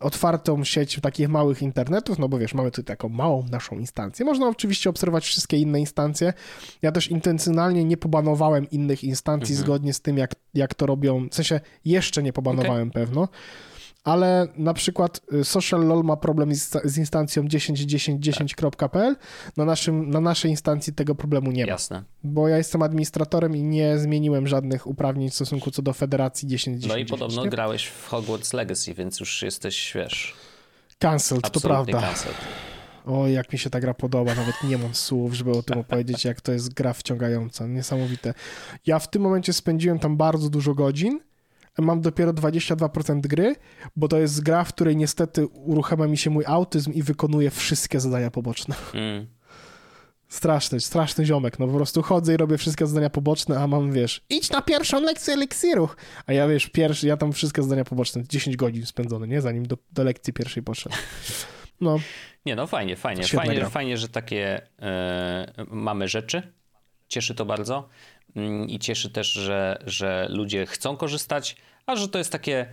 [0.00, 4.24] otwartą sieć takich małych internetów, no bo wiesz, mamy tu taką małą naszą instancję.
[4.24, 6.32] Można oczywiście obserwować wszystkie inne instancje.
[6.82, 9.66] Ja też intencjonalnie nie pobanowałem innych instancji mhm.
[9.66, 13.04] zgodnie z tym, jak, jak to robią, w sensie jeszcze nie pobanowałem okay.
[13.04, 13.28] pewno,
[14.06, 19.16] ale na przykład y, Social LOL ma problem z, z instancją 10.10.10.pl.
[19.56, 21.72] Na, naszym, na naszej instancji tego problemu nie ma.
[21.72, 22.02] Jasne.
[22.24, 26.88] Bo ja jestem administratorem i nie zmieniłem żadnych uprawnień w stosunku co do Federacji 10.10.
[26.88, 27.50] No i podobno nie?
[27.50, 30.34] grałeś w Hogwarts Legacy, więc już jesteś, wiesz...
[30.98, 32.00] Cancelled, to prawda.
[32.00, 32.36] Cancelled.
[33.06, 36.24] O, jak mi się ta gra podoba, nawet nie mam słów, żeby o tym opowiedzieć,
[36.24, 38.34] jak to jest gra wciągająca, niesamowite.
[38.86, 41.20] Ja w tym momencie spędziłem tam bardzo dużo godzin,
[41.78, 43.56] mam dopiero 22% gry,
[43.96, 48.00] bo to jest gra, w której niestety uruchamia mi się mój autyzm i wykonuje wszystkie
[48.00, 48.74] zadania poboczne.
[48.94, 49.26] Mm.
[50.28, 54.24] Straszny, straszny ziomek, no po prostu chodzę i robię wszystkie zadania poboczne, a mam, wiesz,
[54.28, 55.88] idź na pierwszą lekcję eliksiru,
[56.26, 59.76] a ja, wiesz, pierwszy, ja tam wszystkie zadania poboczne, 10 godzin spędzone, nie, zanim do,
[59.92, 61.00] do lekcji pierwszej poszedłem.
[61.80, 61.98] No.
[62.46, 66.52] Nie, no fajnie, fajnie, fajnie, fajnie, że takie e, mamy rzeczy,
[67.08, 67.88] cieszy to bardzo.
[68.36, 72.66] Mm, i cieszy też, że, że ludzie chcą korzystać, a że to jest takie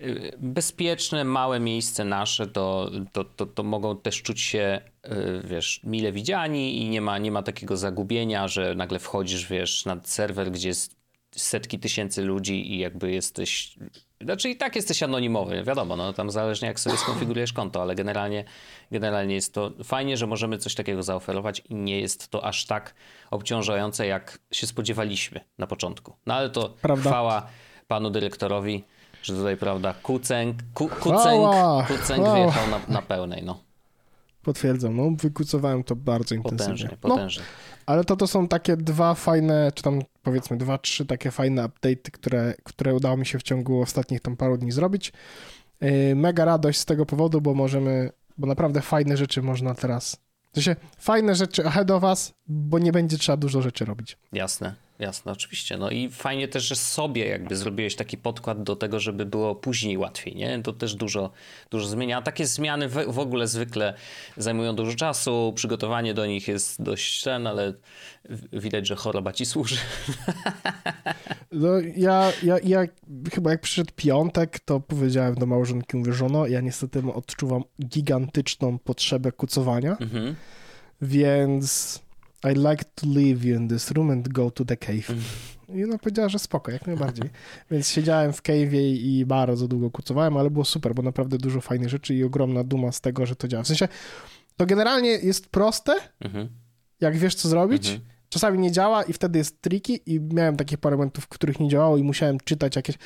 [0.00, 5.80] y, bezpieczne, małe miejsce nasze, to, to, to, to, mogą też czuć się, y, wiesz,
[5.84, 10.50] mile widziani i nie ma, nie ma takiego zagubienia, że nagle wchodzisz, wiesz, na serwer,
[10.50, 10.96] gdzie jest
[11.30, 13.78] setki tysięcy ludzi i jakby jesteś
[14.24, 18.44] znaczy i tak jesteś anonimowy, wiadomo, no tam zależnie jak sobie skonfigurujesz konto, ale generalnie,
[18.90, 22.94] generalnie jest to fajnie, że możemy coś takiego zaoferować i nie jest to aż tak
[23.30, 26.14] obciążające, jak się spodziewaliśmy na początku.
[26.26, 27.10] No ale to prawda.
[27.10, 27.46] chwała
[27.88, 28.84] panu dyrektorowi,
[29.22, 31.54] że tutaj, prawda, kucęk, ku, kucęk,
[31.88, 33.60] kucęk wjechał na, na pełnej, no.
[34.42, 36.74] Potwierdzam, no wykucowałem to bardzo intensywnie.
[36.74, 37.42] Potężnie, potężnie.
[37.42, 41.64] No, ale to to są takie dwa fajne, czy tam powiedzmy dwa, trzy takie fajne
[41.64, 45.12] update'y, które, które udało mi się w ciągu ostatnich tam paru dni zrobić.
[45.80, 50.16] Yy, mega radość z tego powodu, bo możemy, bo naprawdę fajne rzeczy można teraz,
[50.52, 54.18] w sensie fajne rzeczy ahead of us, bo nie będzie trzeba dużo rzeczy robić.
[54.32, 54.74] Jasne.
[55.00, 55.76] Jasne, oczywiście.
[55.76, 59.98] No i fajnie też, że sobie jakby zrobiłeś taki podkład do tego, żeby było później
[59.98, 60.62] łatwiej, nie?
[60.62, 61.30] To też dużo,
[61.70, 62.18] dużo zmienia.
[62.18, 63.94] A takie zmiany w, w ogóle zwykle
[64.36, 67.74] zajmują dużo czasu, przygotowanie do nich jest dość ten, ale
[68.52, 69.76] widać, że choroba ci służy.
[71.52, 72.84] No ja, ja, ja
[73.32, 79.32] chyba jak przyszedł piątek, to powiedziałem do małżonki, mówię, żono, ja niestety odczuwam gigantyczną potrzebę
[79.32, 80.34] kucowania, mhm.
[81.02, 82.00] więc
[82.44, 85.10] I'd like to leave you in this room and go to the cave.
[85.10, 85.20] Mm.
[85.74, 87.30] I ona powiedziała, że spoko, jak najbardziej.
[87.70, 91.88] Więc siedziałem w cave'ie i bardzo długo kucowałem, ale było super, bo naprawdę dużo fajnych
[91.88, 93.64] rzeczy i ogromna duma z tego, że to działa.
[93.64, 93.88] W sensie,
[94.56, 96.48] to generalnie jest proste, mhm.
[97.00, 97.86] jak wiesz, co zrobić.
[97.86, 98.08] Mhm.
[98.28, 101.68] Czasami nie działa i wtedy jest tricky i miałem takich parę momentów, w których nie
[101.68, 102.96] działało i musiałem czytać jakieś...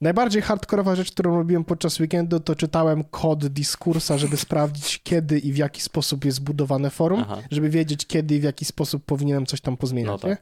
[0.00, 5.52] Najbardziej hardkorowa rzecz, którą robiłem podczas weekendu, to czytałem kod dyskursa, żeby sprawdzić, kiedy i
[5.52, 7.38] w jaki sposób jest zbudowane forum, Aha.
[7.50, 10.12] żeby wiedzieć, kiedy i w jaki sposób powinienem coś tam pozmieniać.
[10.12, 10.30] No tak.
[10.30, 10.36] nie?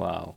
[0.00, 0.34] Wow.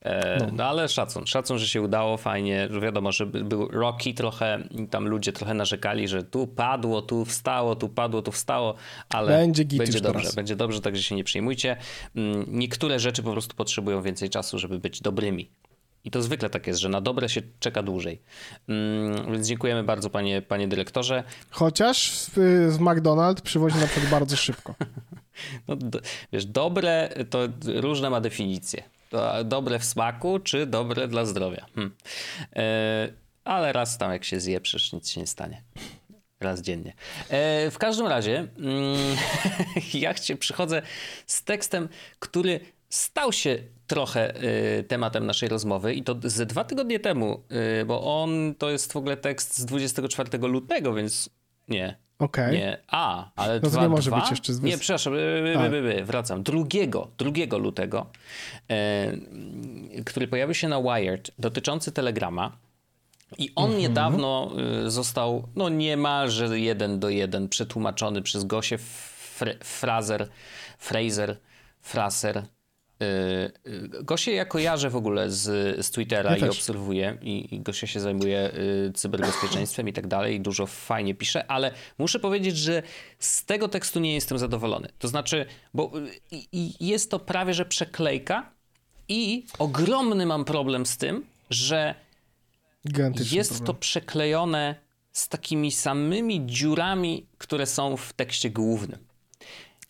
[0.00, 0.46] E, no.
[0.52, 0.64] no.
[0.64, 4.58] ale szacun, szacun, że się udało, fajnie, wiadomo, że był Rocky trochę,
[4.90, 8.74] tam ludzie trochę narzekali, że tu padło, tu wstało, tu padło, tu wstało,
[9.08, 10.34] ale będzie, będzie dobrze, teraz.
[10.34, 11.76] będzie dobrze, także się nie przejmujcie.
[12.16, 15.50] Mm, niektóre rzeczy po prostu potrzebują więcej czasu, żeby być dobrymi.
[16.04, 18.22] I to zwykle tak jest, że na dobre się czeka dłużej.
[18.68, 21.24] Mm, więc dziękujemy bardzo, panie, panie dyrektorze.
[21.50, 24.74] Chociaż w McDonald's przywozi na przykład bardzo szybko.
[25.68, 26.00] No, do,
[26.32, 28.82] wiesz, dobre to różne ma definicje.
[29.44, 31.66] Dobre w smaku, czy dobre dla zdrowia.
[31.74, 31.94] Hm.
[32.56, 33.08] E,
[33.44, 35.62] ale raz tam jak się zje, przecież nic się nie stanie.
[36.40, 36.94] Raz dziennie.
[37.28, 39.16] E, w każdym razie, mm,
[39.94, 40.82] ja przychodzę
[41.26, 41.88] z tekstem,
[42.18, 44.42] który stał się trochę
[44.78, 47.42] y, tematem naszej rozmowy i to ze dwa tygodnie temu,
[47.80, 51.30] y, bo on to jest w ogóle tekst z 24 lutego, więc
[51.68, 51.96] nie.
[52.18, 52.44] Okej.
[52.44, 52.58] Okay.
[52.58, 52.78] Nie.
[52.88, 54.20] A, ale no dwa, nie może dwa?
[54.20, 56.42] być jeszcze z Nie, przepraszam, by, by, by, wracam.
[56.42, 58.06] Drugiego, drugiego lutego,
[59.96, 62.56] y, który pojawił się na Wired, dotyczący Telegrama.
[63.38, 63.80] I on mm -hmm.
[63.80, 64.50] niedawno
[64.86, 68.78] y, został, no niemalże jeden do jeden przetłumaczony przez Gosię
[69.60, 70.28] Fraser,
[70.78, 71.36] Fraser,
[71.80, 72.53] Fraser, Yy,
[74.02, 75.42] Gosię ja kojarzę w ogóle z,
[75.86, 76.50] z Twittera ja i też.
[76.50, 78.50] obserwuję i, i Gosia się zajmuje
[78.88, 82.82] y, cyberbezpieczeństwem i tak dalej i dużo fajnie pisze, ale muszę powiedzieć, że
[83.18, 84.88] z tego tekstu nie jestem zadowolony.
[84.98, 85.92] To znaczy, bo
[86.80, 88.50] jest to prawie że przeklejka
[89.08, 91.94] i ogromny mam problem z tym, że
[93.32, 93.66] jest problem.
[93.66, 94.74] to przeklejone
[95.12, 98.98] z takimi samymi dziurami, które są w tekście głównym.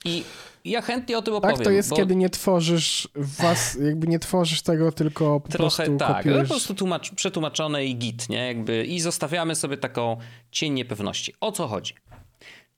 [0.04, 0.24] I
[0.64, 1.56] ja chętnie o tym opowiem.
[1.56, 1.96] Tak to jest, bo...
[1.96, 6.48] kiedy nie tworzysz was, jakby nie tworzysz tego, tylko po Trochę prostu tak, kopiujesz.
[6.48, 8.46] po prostu tłumacz, przetłumaczone i git, nie?
[8.46, 10.16] Jakby, I zostawiamy sobie taką
[10.50, 11.34] cień niepewności.
[11.40, 11.94] O co chodzi?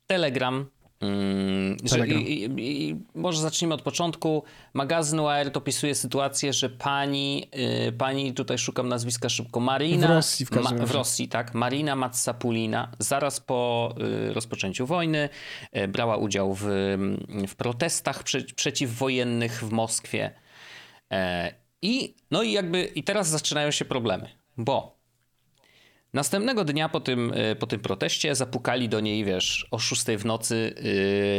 [0.06, 0.66] Telegram
[1.00, 4.42] Mm, że, i, i, może zacznijmy od początku.
[4.74, 7.50] Magazyn Wired opisuje sytuację, że pani,
[7.88, 10.06] y, pani tutaj szukam nazwiska szybko, Marina.
[10.06, 11.54] W Rosji w ma, W Rosji, tak.
[11.54, 13.94] Marina Matsapulina zaraz po
[14.30, 15.28] y, rozpoczęciu wojny
[15.76, 16.64] y, brała udział w,
[17.48, 20.30] w protestach prze, przeciwwojennych w Moskwie.
[21.10, 24.95] E, I, no i jakby, i teraz zaczynają się problemy, bo
[26.14, 30.24] Następnego dnia po tym, e, po tym proteście zapukali do niej, wiesz, o 6 w
[30.24, 30.74] nocy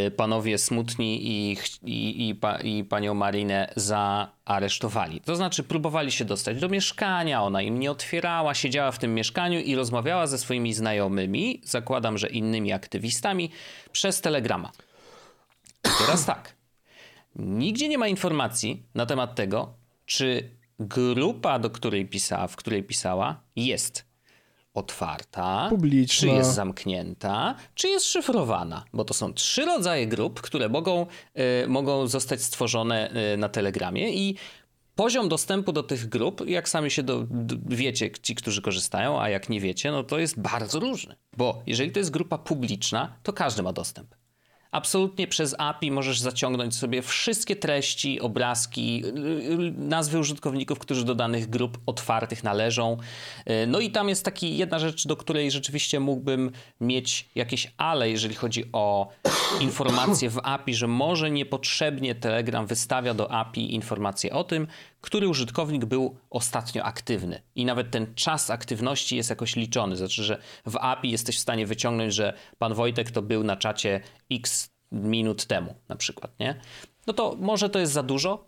[0.04, 5.22] yy, panowie smutni i, i, i, pa, i panią Marinę zaaresztowali.
[5.22, 9.60] To znaczy próbowali się dostać do mieszkania, ona im nie otwierała, siedziała w tym mieszkaniu
[9.60, 13.52] i rozmawiała ze swoimi znajomymi, zakładam, że innymi aktywistami,
[13.92, 14.72] przez telegrama.
[15.86, 16.56] I teraz tak.
[17.36, 19.74] Nigdzie nie ma informacji na temat tego,
[20.06, 24.07] czy grupa, do której pisała, w której pisała, jest
[24.78, 30.70] otwarta, publiczna, czy jest zamknięta, czy jest szyfrowana, bo to są trzy rodzaje grup, które
[30.70, 31.06] mogą,
[31.64, 34.36] y, mogą zostać stworzone y, na Telegramie i
[34.96, 39.30] poziom dostępu do tych grup, jak sami się do, do, wiecie, ci, którzy korzystają, a
[39.30, 43.34] jak nie wiecie, no to jest bardzo różny, bo jeżeli to jest grupa publiczna, to
[43.34, 44.16] każdy ma dostęp.
[44.72, 49.04] Absolutnie przez API możesz zaciągnąć sobie wszystkie treści, obrazki,
[49.78, 52.98] nazwy użytkowników, którzy do danych grup otwartych należą.
[53.46, 56.52] E, no i tam jest taki jedna rzecz, do której rzeczywiście mógłbym
[56.82, 59.10] mieć jakieś ale, jeżeli chodzi o
[59.62, 64.68] informacje w API, że może niepotrzebnie Telegram wystawia do API informacje o tym,
[65.02, 67.42] który użytkownik był ostatnio aktywny.
[67.56, 69.96] I nawet ten czas aktywności jest jakoś liczony.
[69.96, 74.02] Znaczy, że w API jesteś w stanie wyciągnąć, że pan Wojtek to był na czacie
[74.32, 76.56] x minut temu, na przykład, nie?
[77.08, 78.48] No to może to jest za dużo,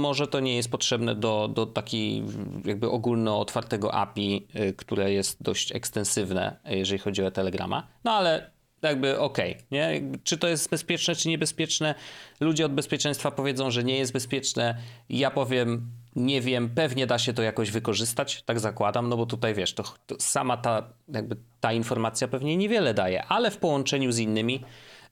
[0.00, 2.24] może to nie jest potrzebne do, do takiej
[2.64, 7.86] jakby ogólno otwartego API, y, które jest dość ekstensywne, jeżeli chodzi o Telegrama.
[8.04, 8.50] No ale
[8.88, 10.02] jakby okej, okay, nie?
[10.24, 11.94] Czy to jest bezpieczne, czy niebezpieczne?
[12.40, 14.78] Ludzie od bezpieczeństwa powiedzą, że nie jest bezpieczne.
[15.08, 19.54] Ja powiem, nie wiem, pewnie da się to jakoś wykorzystać, tak zakładam, no bo tutaj
[19.54, 24.18] wiesz, to, to sama ta, jakby ta informacja pewnie niewiele daje, ale w połączeniu z
[24.18, 24.64] innymi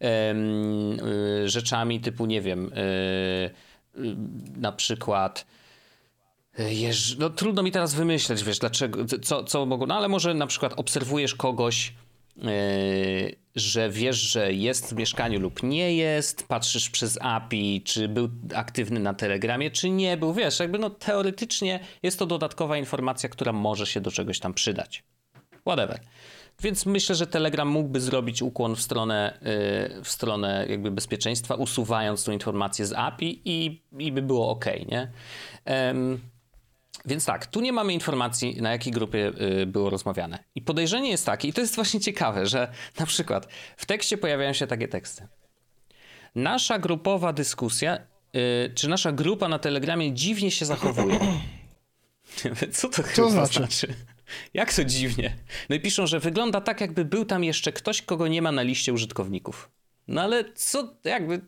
[0.03, 3.51] y, rzeczami typu, nie wiem, y,
[3.99, 4.17] y,
[4.57, 5.47] na przykład
[6.59, 10.47] Jeż, no trudno mi teraz wymyśleć, wiesz, dlaczego, co, co mogą, no ale może na
[10.47, 11.95] przykład obserwujesz kogoś,
[13.55, 19.01] że wiesz, że jest w mieszkaniu lub nie jest, patrzysz przez API, czy był aktywny
[19.01, 20.35] na Telegramie, czy nie był.
[20.35, 25.05] Wiesz, jakby no teoretycznie jest to dodatkowa informacja, która może się do czegoś tam przydać.
[25.61, 26.01] Whatever.
[26.63, 29.39] Więc myślę, że Telegram mógłby zrobić ukłon w stronę,
[29.95, 34.65] yy, w stronę jakby bezpieczeństwa, usuwając tą informację z API i, i by było ok,
[34.89, 35.13] nie?
[37.05, 40.45] Więc tak, tu nie mamy informacji, na jakiej grupie y, było rozmawiane.
[40.55, 44.53] I podejrzenie jest takie, i to jest właśnie ciekawe, że na przykład w tekście pojawiają
[44.53, 45.29] się takie teksty.
[46.35, 47.99] Nasza grupowa dyskusja,
[48.37, 51.21] y, czy nasza grupa na Telegramie dziwnie się zachowuje.
[52.73, 53.59] Co to chyba znaczy?
[53.59, 53.95] znaczy?
[54.55, 55.37] Jak to dziwnie?
[55.69, 58.63] No i piszą, że wygląda tak, jakby był tam jeszcze ktoś, kogo nie ma na
[58.63, 59.71] liście użytkowników.
[60.09, 61.41] No ale co, jakby...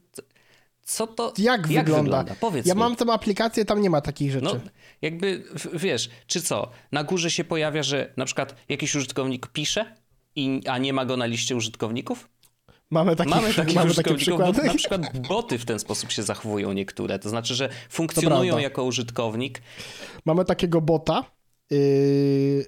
[0.86, 1.32] Co to.
[1.38, 2.02] Jak, jak wygląda?
[2.02, 2.34] wygląda?
[2.40, 2.80] Powiedz ja mi.
[2.80, 4.44] mam tę aplikację, tam nie ma takich rzeczy.
[4.44, 4.60] No,
[5.02, 6.70] jakby wiesz, czy co?
[6.92, 9.96] Na górze się pojawia, że na przykład jakiś użytkownik pisze,
[10.36, 12.28] i, a nie ma go na liście użytkowników?
[12.90, 14.62] Mamy, takich, mamy, takich mamy takie przykłady.
[14.62, 17.18] Na przykład boty w ten sposób się zachowują niektóre.
[17.18, 19.62] To znaczy, że funkcjonują jako użytkownik.
[20.24, 21.24] Mamy takiego bota
[21.70, 22.66] yy,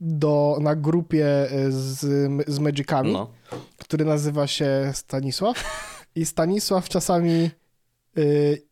[0.00, 1.98] do, na grupie y, z,
[2.46, 3.30] z Magicami, no.
[3.78, 5.64] który nazywa się Stanisław.
[6.16, 7.50] I Stanisław czasami
[8.16, 8.62] yy,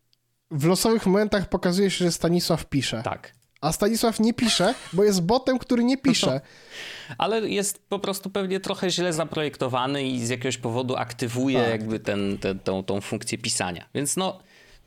[0.50, 3.02] w losowych momentach pokazuje się, że Stanisław pisze.
[3.04, 3.32] Tak.
[3.60, 6.40] A Stanisław nie pisze, bo jest botem, który nie pisze.
[7.18, 11.70] Ale jest po prostu pewnie trochę źle zaprojektowany i z jakiegoś powodu aktywuje tak.
[11.70, 13.84] jakby ten, ten, tą, tą funkcję pisania.
[13.94, 14.40] Więc no...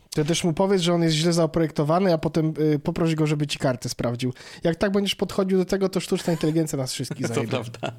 [0.09, 3.47] To też mu powiedz, że on jest źle zaprojektowany, a potem y, poproś go, żeby
[3.47, 4.33] ci kartę sprawdził.
[4.63, 7.47] Jak tak będziesz podchodził do tego, to sztuczna inteligencja nas wszystkich zajmie.
[7.47, 7.91] To prawda.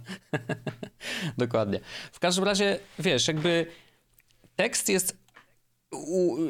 [1.38, 1.81] Dokładnie.
[2.12, 3.66] W każdym razie, wiesz, jakby
[4.59, 5.16] tekst jest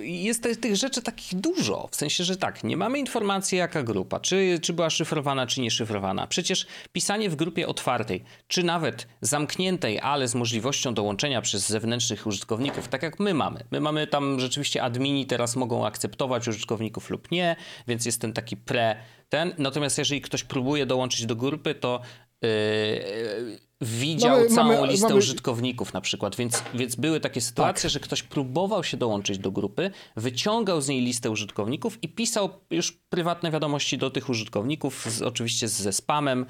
[0.01, 1.89] jest tych rzeczy takich dużo.
[1.91, 5.71] W sensie, że tak, nie mamy informacji, jaka grupa, czy, czy była szyfrowana, czy nie
[5.71, 6.27] szyfrowana.
[6.27, 12.89] Przecież pisanie w grupie otwartej, czy nawet zamkniętej, ale z możliwością dołączenia przez zewnętrznych użytkowników,
[12.89, 13.65] tak jak my mamy.
[13.71, 17.57] My mamy tam rzeczywiście admini teraz mogą akceptować użytkowników lub nie,
[17.89, 18.97] więc jest ten taki pre
[19.29, 19.55] ten.
[19.59, 22.01] Natomiast jeżeli ktoś próbuje dołączyć do grupy, to
[22.43, 25.19] Yy, widział mamy, całą mamy, listę mamy...
[25.19, 27.91] użytkowników na przykład, więc, więc były takie sytuacje, tak.
[27.91, 32.93] że ktoś próbował się dołączyć do grupy, wyciągał z niej listę użytkowników i pisał już
[32.93, 36.47] prywatne wiadomości do tych użytkowników, z, oczywiście ze spamem.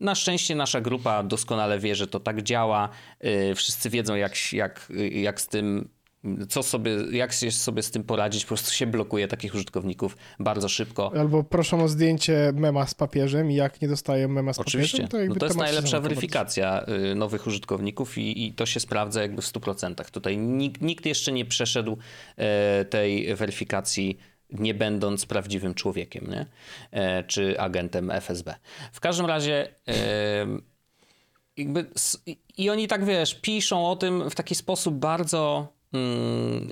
[0.00, 2.88] Na szczęście nasza grupa doskonale wie, że to tak działa.
[3.20, 5.88] Yy, wszyscy wiedzą, jak, jak, jak z tym
[6.48, 10.68] co sobie, jak się sobie z tym poradzić, po prostu się blokuje takich użytkowników bardzo
[10.68, 11.12] szybko.
[11.16, 15.02] Albo proszą o zdjęcie mema z papieżem i jak nie dostają mema z Oczywiście.
[15.02, 19.22] papieżem, to no to jest najlepsza weryfikacja y, nowych użytkowników i, i, to się sprawdza
[19.22, 20.10] jakby w 100%.
[20.10, 21.96] Tutaj nikt, nikt jeszcze nie przeszedł
[22.36, 24.18] e, tej weryfikacji
[24.50, 26.46] nie będąc prawdziwym człowiekiem, nie?
[26.90, 28.54] E, czy agentem FSB.
[28.92, 30.46] W każdym razie e,
[31.56, 31.86] jakby
[32.58, 35.68] i oni tak, wiesz, piszą o tym w taki sposób bardzo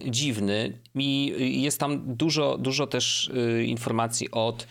[0.09, 3.29] dziwny i jest tam dużo, dużo też
[3.59, 4.67] y, informacji od,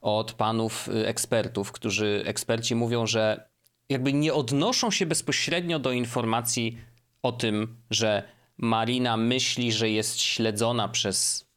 [0.00, 3.48] od panów y, ekspertów, którzy eksperci mówią, że
[3.88, 6.78] jakby nie odnoszą się bezpośrednio do informacji
[7.22, 8.22] o tym, że
[8.58, 11.48] Marina myśli, że jest śledzona przez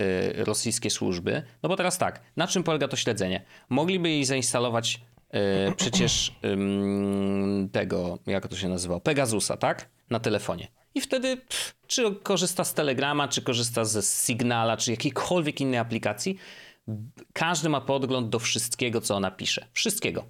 [0.00, 1.42] y, rosyjskie służby.
[1.62, 3.44] No bo teraz tak, na czym polega to śledzenie?
[3.68, 5.00] Mogliby jej zainstalować
[5.76, 6.32] przecież
[7.72, 9.88] tego, jak to się nazywa, Pegasusa, tak?
[10.10, 10.68] Na telefonie.
[10.94, 16.36] I wtedy pff, czy korzysta z Telegrama, czy korzysta ze Signala, czy jakiejkolwiek innej aplikacji,
[17.32, 19.66] każdy ma podgląd do wszystkiego, co ona pisze.
[19.72, 20.24] Wszystkiego.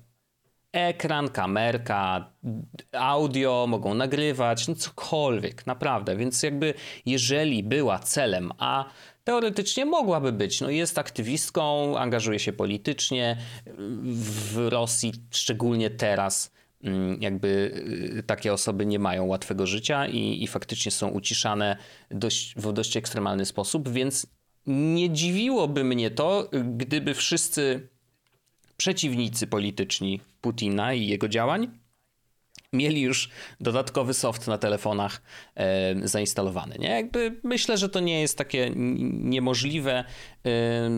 [0.72, 2.30] Ekran, kamerka,
[2.92, 6.16] audio, mogą nagrywać, no cokolwiek, naprawdę.
[6.16, 6.74] Więc jakby
[7.06, 8.84] jeżeli była celem, a
[9.24, 13.36] teoretycznie mogłaby być, no jest aktywistką, angażuje się politycznie
[14.14, 16.52] w Rosji, szczególnie teraz
[17.20, 17.48] jakby
[18.18, 21.76] y, takie osoby nie mają łatwego życia i, i faktycznie są uciszane
[22.10, 24.26] dość, w dość ekstremalny sposób, więc
[24.66, 27.88] nie dziwiłoby mnie to, gdyby wszyscy
[28.76, 31.68] przeciwnicy polityczni Putina i jego działań
[32.72, 35.22] mieli już dodatkowy soft na telefonach
[35.54, 36.76] e, zainstalowany.
[36.78, 36.88] Nie?
[36.88, 40.04] Jakby myślę, że to nie jest takie niemożliwe.
[40.46, 40.90] E,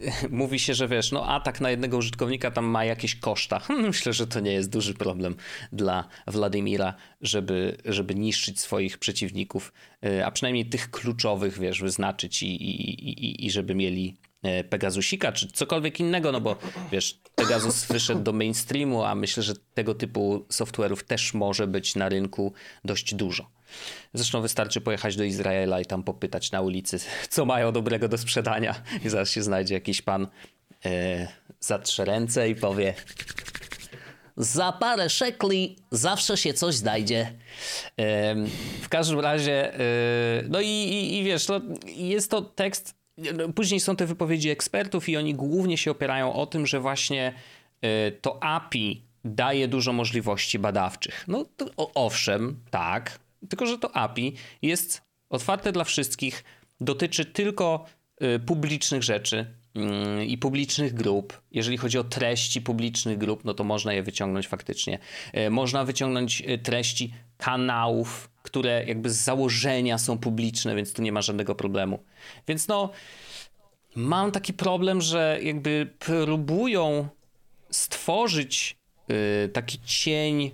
[0.30, 3.60] mówi się, że wiesz, no atak na jednego użytkownika tam ma jakieś koszta.
[3.88, 5.36] Myślę, że to nie jest duży problem
[5.72, 9.72] dla Władimira, żeby, żeby niszczyć swoich przeciwników,
[10.04, 15.32] y, a przynajmniej tych kluczowych, wiesz, wyznaczyć i, i, i, i żeby mieli e, Pegasusika
[15.32, 16.56] czy cokolwiek innego, no bo
[16.92, 22.08] wiesz, Pegasus wyszedł do mainstreamu, a myślę, że tego typu software'ów też może być na
[22.08, 22.52] rynku
[22.84, 23.59] dość dużo.
[24.14, 26.98] Zresztą wystarczy pojechać do Izraela i tam popytać na ulicy,
[27.30, 28.82] co mają dobrego do sprzedania.
[29.04, 30.26] I zaraz się znajdzie jakiś pan
[30.84, 31.28] e,
[31.60, 32.94] zatrze ręce i powie
[34.36, 37.32] za parę szekli zawsze się coś znajdzie.
[37.96, 38.34] E,
[38.82, 39.78] w każdym razie, e,
[40.48, 45.08] no i, i, i wiesz, no, jest to tekst, no, później są te wypowiedzi ekspertów
[45.08, 47.32] i oni głównie się opierają o tym, że właśnie
[48.22, 51.24] to API daje dużo możliwości badawczych.
[51.28, 51.44] No
[51.94, 56.44] owszem, tak, tylko, że to API jest otwarte dla wszystkich,
[56.80, 57.86] dotyczy tylko
[58.22, 59.54] y, publicznych rzeczy
[60.20, 61.42] y, i publicznych grup.
[61.52, 64.98] Jeżeli chodzi o treści publicznych grup, no to można je wyciągnąć faktycznie.
[65.36, 71.12] Y, można wyciągnąć y, treści kanałów, które jakby z założenia są publiczne, więc tu nie
[71.12, 71.98] ma żadnego problemu.
[72.48, 72.90] Więc no,
[73.96, 77.08] mam taki problem, że jakby próbują
[77.70, 78.76] stworzyć
[79.10, 80.50] y, taki cień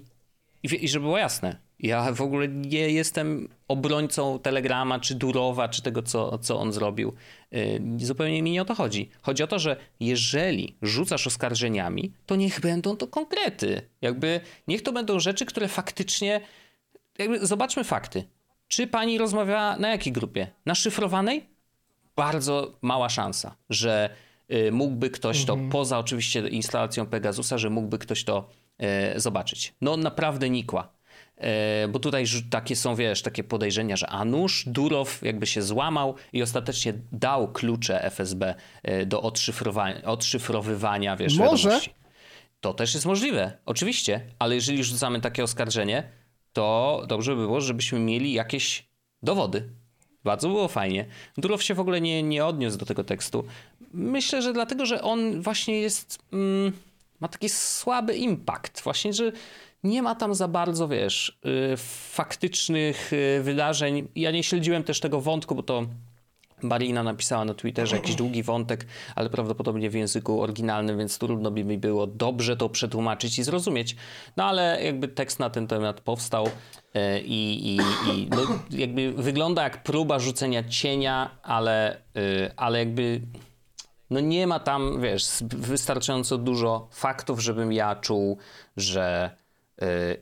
[0.62, 5.82] i, i żeby było jasne, ja w ogóle nie jestem obrońcą Telegrama, czy Durowa, czy
[5.82, 7.12] tego, co, co on zrobił.
[7.54, 9.10] Y, zupełnie mi nie o to chodzi.
[9.22, 13.82] Chodzi o to, że jeżeli rzucasz oskarżeniami, to niech będą to konkrety.
[14.00, 16.40] Jakby niech to będą rzeczy, które faktycznie.
[17.18, 18.24] Jakby zobaczmy fakty.
[18.68, 20.46] Czy pani rozmawiała na jakiej grupie?
[20.66, 21.46] Na szyfrowanej?
[22.16, 24.10] Bardzo mała szansa, że
[24.52, 25.70] y, mógłby ktoś to, mhm.
[25.70, 28.48] poza oczywiście instalacją Pegasusa, że mógłby ktoś to
[29.16, 29.74] y, zobaczyć.
[29.80, 30.95] No naprawdę nikła.
[31.36, 36.42] E, bo tutaj takie są, wiesz, takie podejrzenia, że Anusz Durow jakby się złamał i
[36.42, 41.68] ostatecznie dał klucze FSB e, do odszyfrowania, odszyfrowywania, wiesz, Może.
[41.68, 41.94] Wiadomości.
[42.60, 46.10] To też jest możliwe, oczywiście, ale jeżeli rzucamy takie oskarżenie,
[46.52, 48.86] to dobrze by było, żebyśmy mieli jakieś
[49.22, 49.68] dowody.
[50.24, 51.06] Bardzo było fajnie.
[51.38, 53.44] Durow się w ogóle nie, nie odniósł do tego tekstu.
[53.92, 56.18] Myślę, że dlatego, że on właśnie jest.
[56.32, 56.72] Mm,
[57.20, 58.82] ma taki słaby impact.
[58.82, 59.32] Właśnie, że
[59.86, 61.38] nie ma tam za bardzo, wiesz,
[61.72, 61.76] y,
[62.12, 64.08] faktycznych y, wydarzeń.
[64.14, 65.86] Ja nie śledziłem też tego wątku, bo to
[66.62, 71.64] Marina napisała na Twitterze jakiś długi wątek, ale prawdopodobnie w języku oryginalnym, więc trudno by
[71.64, 73.96] mi było dobrze to przetłumaczyć i zrozumieć.
[74.36, 76.48] No ale jakby tekst na ten temat powstał
[76.94, 77.76] e, i, i,
[78.10, 82.00] i no, jakby wygląda jak próba rzucenia cienia, ale, e,
[82.56, 83.20] ale jakby
[84.10, 88.38] no nie ma tam, wiesz, wystarczająco dużo faktów, żebym ja czuł,
[88.76, 89.36] że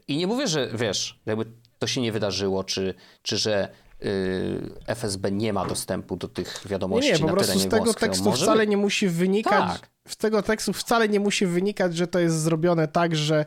[0.09, 1.45] i nie mówię, że wiesz, jakby
[1.79, 3.69] to się nie wydarzyło, czy, czy że
[4.05, 8.25] Y, FSB nie ma dostępu do tych wiadomości nie, nie, po prostu z tego tekstu
[8.25, 9.89] Może wcale nie musi wynikać, tak.
[10.09, 13.45] z tego tekstu wcale nie musi wynikać, że to jest zrobione tak, że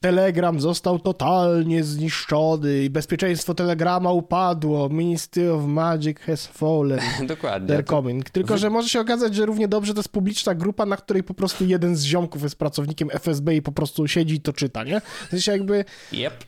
[0.00, 4.88] Telegram został totalnie zniszczony i bezpieczeństwo Telegrama upadło.
[4.88, 7.00] Ministry of Magic has fallen.
[7.26, 7.76] Dokładnie.
[7.76, 8.30] They're coming.
[8.30, 11.34] Tylko, że może się okazać, że równie dobrze to jest publiczna grupa, na której po
[11.34, 15.00] prostu jeden z ziomków jest pracownikiem FSB i po prostu siedzi i to czyta, nie?
[15.00, 15.84] W sensie jakby...
[16.12, 16.44] Yep.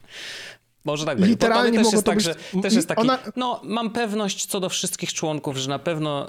[0.84, 1.28] Może tak być.
[1.28, 2.24] Literalnie mogło to tak, być...
[2.24, 3.18] Że też jest taki, ona...
[3.36, 6.28] no mam pewność co do wszystkich członków, że na pewno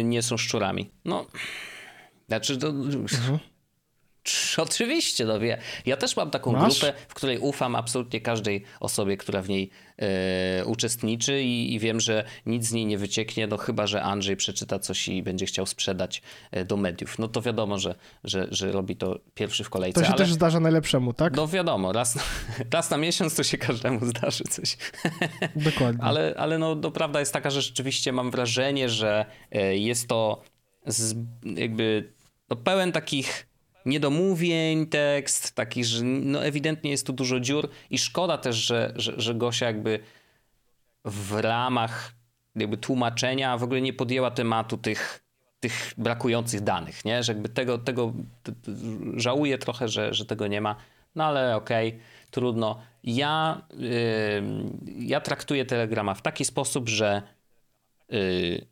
[0.00, 0.90] y, nie są szczurami.
[1.04, 1.26] No,
[2.28, 2.68] znaczy to...
[2.68, 3.38] Mhm.
[4.56, 5.58] Oczywiście, no wie.
[5.86, 6.80] Ja też mam taką Masz?
[6.80, 12.00] grupę, w której ufam absolutnie każdej osobie, która w niej e, uczestniczy i, i, wiem,
[12.00, 15.66] że nic z niej nie wycieknie, no chyba, że Andrzej przeczyta coś i będzie chciał
[15.66, 17.18] sprzedać e, do mediów.
[17.18, 20.00] No to wiadomo, że, że, że robi to pierwszy w kolejce.
[20.00, 20.18] To się ale...
[20.18, 21.36] też zdarza najlepszemu, tak?
[21.36, 22.22] No wiadomo, raz na,
[22.72, 24.76] raz na miesiąc to się każdemu zdarzy coś.
[25.56, 26.04] Dokładnie.
[26.04, 30.42] ale ale no, no, prawda jest taka, że rzeczywiście mam wrażenie, że e, jest to
[30.86, 32.12] z, jakby
[32.50, 33.47] no, pełen takich
[33.88, 39.20] niedomówień tekst, taki, że no ewidentnie jest tu dużo dziur i szkoda też, że, że,
[39.20, 40.00] że Gosia jakby
[41.04, 42.12] w ramach
[42.56, 45.24] jakby tłumaczenia w ogóle nie podjęła tematu tych,
[45.60, 47.22] tych brakujących danych, nie?
[47.22, 48.12] Że jakby tego, tego
[49.16, 50.76] żałuję trochę, że, że tego nie ma,
[51.14, 52.82] no ale okej, okay, trudno.
[53.04, 54.42] Ja, yy,
[54.98, 57.22] ja traktuję Telegrama w taki sposób, że
[58.08, 58.66] yy,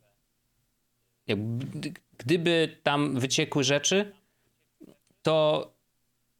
[2.18, 4.12] gdyby tam wyciekły rzeczy,
[5.26, 5.76] to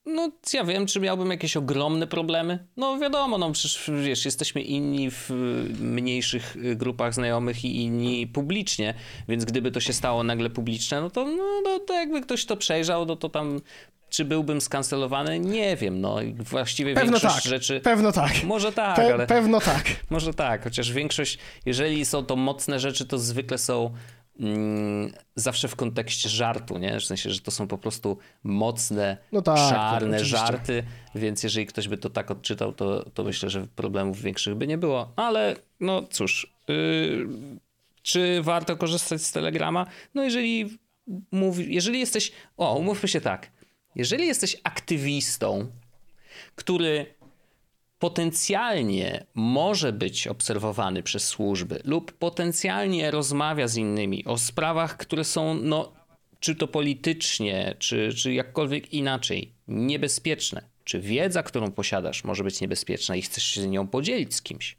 [0.07, 2.67] no ja wiem, czy miałbym jakieś ogromne problemy.
[2.77, 5.31] No wiadomo, no przecież wiesz, jesteśmy inni w
[5.81, 8.95] mniejszych grupach znajomych i inni publicznie,
[9.29, 12.57] więc gdyby to się stało nagle publiczne, no to, no, no to jakby ktoś to
[12.57, 13.61] przejrzał, no to tam
[14.09, 15.41] czy byłbym skancelowany?
[15.41, 17.81] Nie wiem, no właściwie pewno większość tak, rzeczy...
[17.81, 18.45] Pewno tak.
[18.45, 19.27] Może tak, Pe ale...
[19.27, 19.85] Pewno tak.
[20.11, 23.91] Może tak, chociaż większość, jeżeli są to mocne rzeczy, to zwykle są
[25.35, 27.01] zawsze w kontekście żartu, nie?
[27.01, 30.83] W sensie, że to są po prostu mocne, no tak, czarne tak, żarty,
[31.15, 34.79] więc jeżeli ktoś by to tak odczytał, to, to myślę, że problemów większych by nie
[34.79, 35.13] było.
[35.17, 37.29] Ale no cóż, yy,
[38.03, 39.87] czy warto korzystać z Telegrama?
[40.15, 40.79] No jeżeli
[41.33, 43.51] mówi, jeżeli jesteś, o umówmy się tak,
[43.95, 45.71] jeżeli jesteś aktywistą,
[46.55, 47.15] który
[47.99, 55.55] potencjalnie może być obserwowany przez służby lub potencjalnie rozmawia z innymi o sprawach, które są,
[55.55, 55.93] no,
[56.41, 63.17] czy to politycznie, czy, czy jakkolwiek inaczej, niebezpieczne, czy wiedza, którą posiadasz, może być niebezpieczna
[63.17, 64.77] i chcesz się nią podzielić z kimś,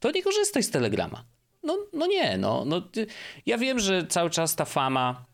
[0.00, 1.24] to nie korzystaj z Telegrama.
[1.62, 2.82] No, no nie, no, no.
[3.46, 5.24] Ja wiem, że cały czas ta fama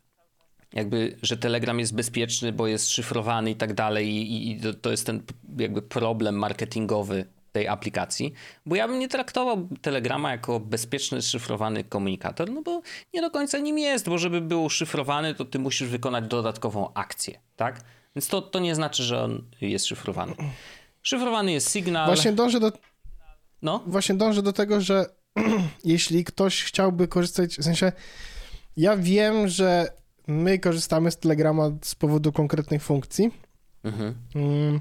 [0.72, 4.90] jakby, że Telegram jest bezpieczny, bo jest szyfrowany i tak dalej i, i to, to
[4.90, 5.22] jest ten
[5.58, 8.32] jakby problem marketingowy tej aplikacji,
[8.66, 12.82] bo ja bym nie traktował Telegrama jako bezpieczny, szyfrowany komunikator, no bo
[13.14, 17.40] nie do końca nim jest, bo żeby był szyfrowany, to ty musisz wykonać dodatkową akcję,
[17.56, 17.80] tak?
[18.16, 20.34] Więc to, to nie znaczy, że on jest szyfrowany.
[21.02, 22.06] Szyfrowany jest sygnał.
[22.06, 22.72] Właśnie dążę do...
[23.62, 23.82] No?
[23.86, 25.06] Właśnie dążę do tego, że
[25.84, 27.92] jeśli ktoś chciałby korzystać, w sensie
[28.76, 33.30] ja wiem, że my korzystamy z Telegrama z powodu konkretnych funkcji.
[33.84, 34.14] Mhm.
[34.34, 34.80] Mm.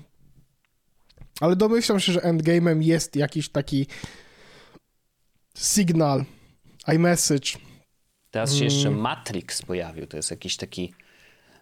[1.42, 3.88] Ale domyślam się, że endgame'em jest jakiś taki
[5.58, 6.26] Signal,
[6.96, 7.50] iMessage.
[8.32, 9.00] Teraz się jeszcze mm.
[9.00, 10.08] Matrix pojawił.
[10.08, 10.94] To jest jakiś taki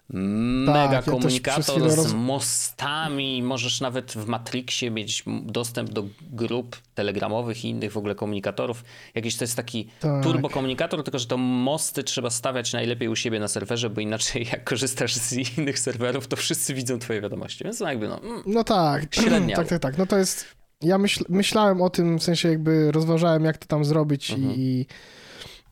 [0.10, 3.44] mega tak, komunikator ja z mostami.
[3.44, 8.84] Możesz nawet w Matrixie mieć dostęp do grup telegramowych i innych w ogóle komunikatorów.
[9.16, 10.24] Jakiś to jest taki tak.
[10.24, 14.64] turbokomunikator, tylko że to mosty trzeba stawiać najlepiej u siebie na serwerze, bo inaczej jak
[14.64, 17.64] korzystasz z innych serwerów, to wszyscy widzą twoje wiadomości.
[17.64, 18.20] Więc no jakby no...
[18.20, 19.56] Mm, no tak, średnio.
[19.56, 19.98] tak, tak, tak.
[19.98, 20.46] No to jest...
[20.82, 24.54] Ja myśl, myślałem o tym, w sensie jakby rozważałem, jak to tam zrobić mhm.
[24.56, 24.86] i...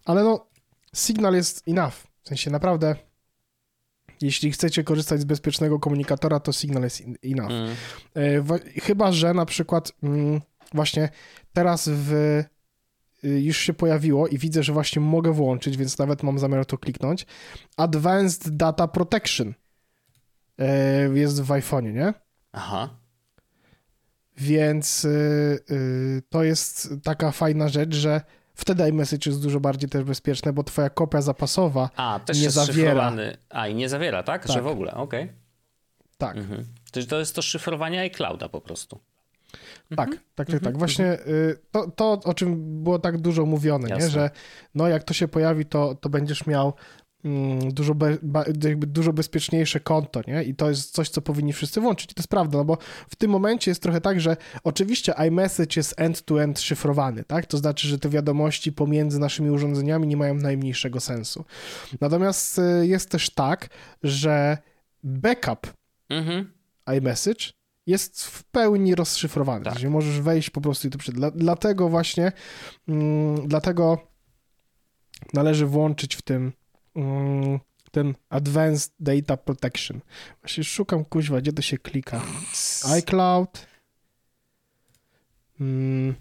[0.06, 0.48] Ale no,
[0.96, 1.94] Signal jest enough.
[2.24, 2.96] W sensie naprawdę
[4.22, 7.51] jeśli chcecie korzystać z bezpiecznego komunikatora, to Signal jest enough.
[7.51, 7.76] Mm.
[8.15, 10.41] E, chyba, że na przykład mm,
[10.74, 11.09] właśnie
[11.53, 12.13] teraz w
[13.24, 16.78] y, już się pojawiło i widzę, że właśnie mogę włączyć, więc nawet mam zamiar to
[16.78, 17.26] kliknąć.
[17.78, 19.53] Advanced Data Protection
[20.59, 22.13] e, jest w iPhone'ie, nie?
[22.51, 22.89] Aha.
[24.38, 28.22] Więc yy, yy, to jest taka fajna rzecz, że
[28.58, 33.14] wtedy iMessage jest dużo bardziej też bezpieczne, bo twoja kopia zapasowa A, też nie zawiera.
[33.49, 34.45] A, i nie zawiera, tak?
[34.45, 34.51] tak.
[34.51, 35.24] Że w ogóle, okej.
[35.24, 35.36] Okay.
[36.18, 36.38] Tak.
[36.38, 36.66] Mhm.
[37.10, 38.99] To jest to szyfrowanie iClouda po prostu.
[39.95, 40.24] Tak, mhm.
[40.36, 40.55] tak, tak, tak.
[40.55, 40.78] Mhm.
[40.78, 44.10] Właśnie y, to, to, o czym było tak dużo mówione, nie?
[44.10, 44.30] że
[44.76, 46.74] no jak to się pojawi, to, to będziesz miał
[47.72, 48.18] dużo, be,
[48.63, 50.43] jakby dużo bezpieczniejsze konto, nie?
[50.43, 52.11] I to jest coś, co powinni wszyscy włączyć.
[52.11, 52.78] I to jest prawda, no bo
[53.09, 57.45] w tym momencie jest trochę tak, że oczywiście iMessage jest end-to-end szyfrowany, tak?
[57.45, 61.45] To znaczy, że te wiadomości pomiędzy naszymi urządzeniami nie mają najmniejszego sensu.
[62.01, 63.70] Natomiast y, jest też tak,
[64.03, 64.57] że
[65.03, 65.74] backup
[66.09, 66.51] mhm.
[66.97, 67.45] iMessage
[67.88, 69.65] jest w pełni rozszyfrowany.
[69.65, 69.76] Tak.
[69.76, 72.32] Czyli możesz wejść po prostu i to Dla, dlatego właśnie,
[72.88, 73.97] mm, dlatego
[75.34, 76.53] należy włączyć w tym mm,
[77.91, 80.00] ten Advanced Data Protection.
[80.41, 82.22] Właśnie szukam kuźwa, gdzie to się klika.
[82.98, 83.68] iCloud.
[85.60, 86.16] Mm,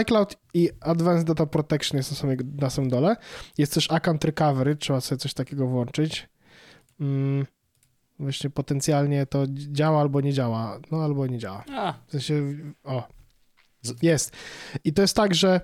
[0.00, 3.16] iCloud i Advanced Data Protection jest na samym, na samym dole.
[3.58, 6.28] Jest też Account Recovery, trzeba sobie coś takiego włączyć.
[7.00, 7.46] Mm,
[8.18, 10.80] właśnie potencjalnie to działa albo nie działa.
[10.90, 11.64] No albo nie działa.
[12.06, 12.42] W sensie,
[12.84, 13.08] o,
[14.02, 14.36] jest.
[14.84, 15.60] I to jest tak, że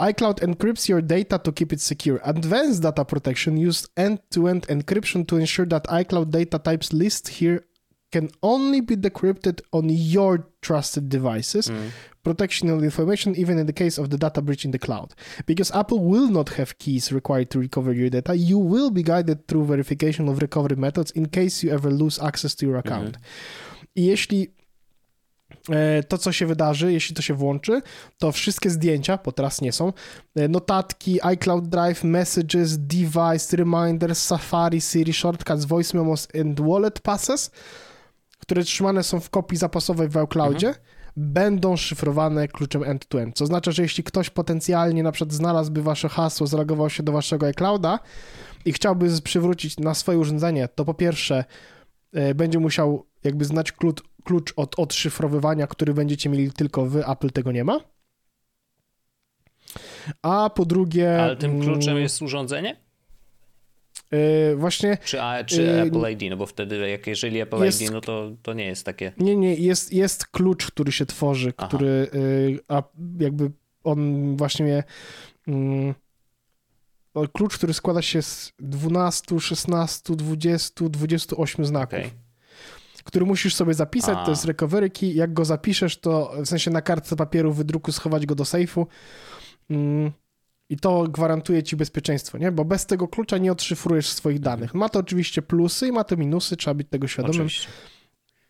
[0.00, 2.20] iCloud encrypts your data to keep it secure.
[2.24, 7.64] Advanced data protection uses end-to-end encryption to ensure that iCloud data types listed here
[8.10, 11.90] can only be decrypted on your trusted devices, mm.
[12.24, 15.14] protection of information even in the case of the data breach in the cloud.
[15.46, 19.46] Because Apple will not have keys required to recover your data, you will be guided
[19.46, 23.16] through verification of recovery methods in case you ever lose access to your account.
[23.16, 23.22] Mm.
[23.96, 24.48] I jeśli
[26.08, 27.82] to, co się wydarzy, jeśli to się włączy,
[28.18, 29.92] to wszystkie zdjęcia, bo teraz nie są,
[30.36, 37.50] e, notatki, iCloud Drive, Messages, Device, Reminders, Safari, Siri, Shortcuts, Voice Memos and Wallet Passes
[38.48, 40.84] które trzymane są w kopii zapasowej w iCloudzie, mhm.
[41.16, 43.36] będą szyfrowane kluczem end-to-end.
[43.36, 47.46] Co oznacza, że jeśli ktoś potencjalnie na przykład znalazłby wasze hasło, zalogował się do waszego
[47.46, 47.98] iClouda
[48.64, 51.44] i chciałby przywrócić na swoje urządzenie, to po pierwsze
[52.12, 57.30] e, będzie musiał jakby znać klucz, klucz od odszyfrowywania, który będziecie mieli tylko wy, Apple
[57.30, 57.80] tego nie ma.
[60.22, 61.22] A po drugie...
[61.22, 62.76] Ale tym kluczem mm, jest urządzenie?
[64.12, 64.98] Yy, właśnie.
[65.04, 68.00] Czy, a, czy yy, Apple ID, no bo wtedy, jak jeżeli Apple jest, ID, no
[68.00, 69.12] to, to nie jest takie.
[69.16, 71.68] Nie, nie, jest, jest klucz, który się tworzy, Aha.
[71.68, 72.82] który yy, a
[73.20, 73.50] jakby
[73.84, 74.84] on właśnie.
[75.48, 75.94] Mm,
[77.32, 81.98] klucz, który składa się z 12, 16, 20, 28 znaków.
[81.98, 82.27] Okay.
[83.08, 84.24] Który musisz sobie zapisać, a.
[84.24, 85.12] to jest recovery key.
[85.12, 88.86] Jak go zapiszesz, to w sensie na kartce papieru wydruku schować go do sejfu.
[89.70, 90.12] Mm,
[90.68, 92.52] i to gwarantuje ci bezpieczeństwo, nie?
[92.52, 94.74] Bo bez tego klucza nie odszyfrujesz swoich danych.
[94.74, 97.36] Ma to oczywiście plusy i ma to minusy, trzeba być tego świadomym.
[97.36, 97.68] Oczywiście.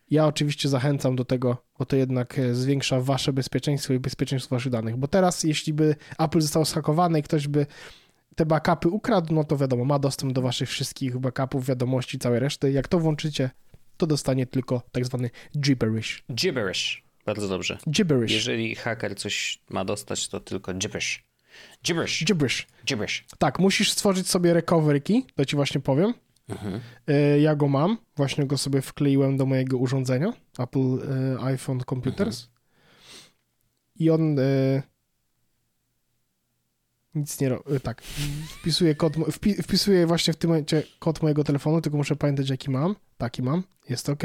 [0.09, 4.71] Ja oczywiście zachęcam do tego, bo to jednak e, zwiększa wasze bezpieczeństwo i bezpieczeństwo waszych
[4.71, 4.97] danych.
[4.97, 7.65] Bo teraz, jeśli by Apple został zhakowany i ktoś by
[8.35, 12.71] te backupy ukradł, no to wiadomo, ma dostęp do waszych wszystkich backupów, wiadomości, całej reszty.
[12.71, 13.49] Jak to włączycie,
[13.99, 15.29] to dostanie tylko tak zwany
[15.59, 16.23] gibberish.
[16.33, 17.03] Gibberish.
[17.25, 17.77] Bardzo dobrze.
[17.89, 18.31] Gibberish.
[18.31, 21.23] Jeżeli haker coś ma dostać, to tylko gibberish.
[21.83, 22.25] Gibberish.
[22.25, 22.67] Gibberish.
[22.85, 23.25] Gibberish.
[23.37, 26.13] Tak, musisz stworzyć sobie recovery key, to ci właśnie powiem.
[26.49, 26.79] Mhm.
[27.07, 32.43] E, ja go mam, właśnie go sobie wkleiłem do mojego urządzenia, Apple e, iPhone Computers.
[32.43, 32.59] Mhm.
[33.95, 34.83] I on e,
[37.15, 37.79] nic nie robi.
[37.83, 38.01] Tak,
[38.49, 42.71] wpisuję kod, wpi, wpisuję właśnie w tym momencie kod mojego telefonu, tylko muszę pamiętać jaki
[42.71, 42.95] mam.
[43.17, 44.23] Taki mam, jest ok.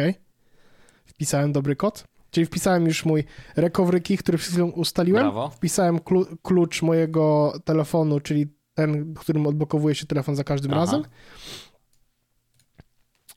[1.07, 2.05] Wpisałem dobry kod.
[2.30, 3.24] Czyli wpisałem już mój
[3.57, 5.22] recovery key, który przed chwilą ustaliłem.
[5.22, 5.51] Brawo.
[5.51, 6.01] Wpisałem
[6.43, 10.80] klucz mojego telefonu, czyli ten, którym odblokowuje się telefon za każdym Aha.
[10.80, 11.05] razem.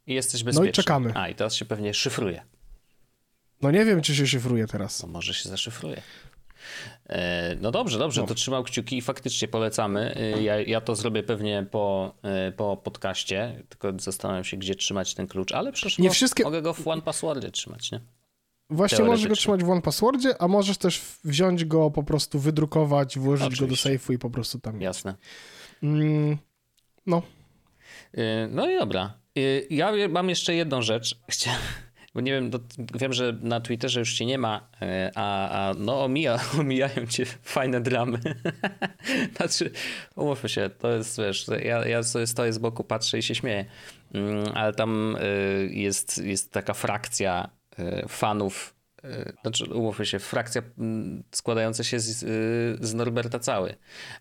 [0.07, 0.65] I jesteś bezpieczny.
[0.65, 1.11] No i czekamy.
[1.15, 2.43] A, i teraz się pewnie szyfruje.
[3.61, 5.03] No nie wiem, czy się szyfruje teraz.
[5.03, 6.01] No może się zaszyfruje.
[7.09, 10.15] E, no dobrze, dobrze, to trzymał kciuki i faktycznie polecamy.
[10.15, 15.13] E, ja, ja to zrobię pewnie po, e, po podcaście, tylko zastanawiam się, gdzie trzymać
[15.13, 16.43] ten klucz, ale przecież nie wszystkie...
[16.43, 17.99] mogę go w One Passwordzie trzymać, nie?
[18.69, 23.19] Właśnie możesz go trzymać w One Passwordzie, a możesz też wziąć go, po prostu wydrukować,
[23.19, 23.65] włożyć Oczywiście.
[23.65, 25.15] go do sejfu i po prostu tam Jasne.
[25.83, 26.37] Mm,
[27.05, 27.21] no.
[28.49, 29.13] No i dobra.
[29.69, 31.19] Ja mam jeszcze jedną rzecz.
[31.29, 31.59] Chciałem
[32.17, 32.51] bo nie wiem,
[32.99, 37.25] wiem, że na Twitterze już cię nie ma, y, a, a no omija, omijają cię
[37.25, 38.19] fajne dramy.
[39.37, 39.71] znaczy,
[40.15, 43.65] umówmy się, to jest, wiesz, ja, ja sobie stoję z boku, patrzę i się śmieję,
[44.13, 45.17] mm, ale tam
[45.69, 48.76] jest, jest taka frakcja E, fanów E,
[49.41, 52.19] znaczy, umówmy się, frakcja mm, składająca się z,
[52.85, 53.75] z Norberta cały.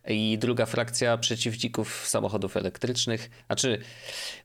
[0.08, 3.78] I druga frakcja przeciwników samochodów elektrycznych, znaczy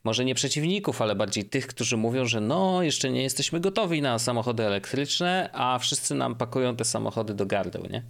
[0.04, 4.18] może nie przeciwników, ale bardziej tych, którzy mówią, że no, jeszcze nie jesteśmy gotowi na
[4.18, 8.02] samochody elektryczne, a wszyscy nam pakują te samochody do gardeł, nie?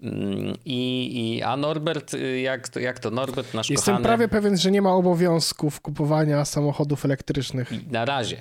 [0.00, 4.04] Mm, I, i a Norbert, y, jak to, jak to Norbert, nasz Jestem kochany...
[4.04, 7.90] prawie pewien, że nie ma obowiązków kupowania samochodów elektrycznych.
[7.90, 8.36] Na razie.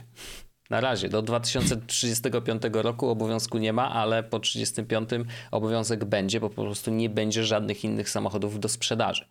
[0.70, 5.10] Na razie, do 2035 roku obowiązku nie ma, ale po 35
[5.52, 9.26] obowiązek będzie, bo po prostu nie będzie żadnych innych samochodów do sprzedaży.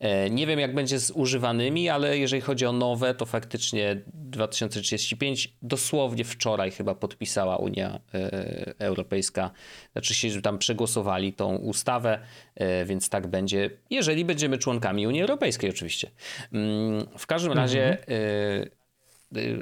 [0.00, 5.54] E, nie wiem, jak będzie z używanymi, ale jeżeli chodzi o nowe, to faktycznie 2035
[5.62, 9.50] dosłownie wczoraj chyba podpisała Unia e, Europejska,
[9.92, 12.18] znaczy się tam przegłosowali tą ustawę,
[12.54, 16.10] e, więc tak będzie, jeżeli będziemy członkami Unii Europejskiej, oczywiście.
[16.52, 17.90] Mm, w każdym razie.
[17.90, 18.76] Mhm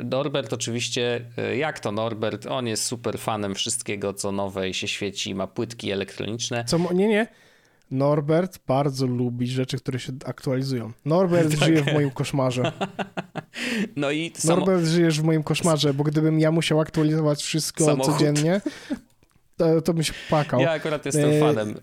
[0.04, 2.46] Norbert oczywiście, e, jak to Norbert?
[2.46, 6.64] On jest super fanem wszystkiego, co nowe i się świeci, ma płytki elektroniczne.
[6.64, 7.26] Co, nie, nie.
[7.90, 10.92] Norbert bardzo lubi rzeczy, które się aktualizują.
[11.04, 11.68] Norbert tak.
[11.68, 12.72] żyje w moim koszmarze.
[13.96, 14.56] No i samo...
[14.56, 18.12] Norbert żyjesz w moim koszmarze, bo gdybym ja musiał aktualizować wszystko Samochód.
[18.12, 18.60] codziennie,
[19.56, 20.60] to, to się płakał.
[20.60, 21.40] Ja akurat jestem e...
[21.40, 21.74] fanem.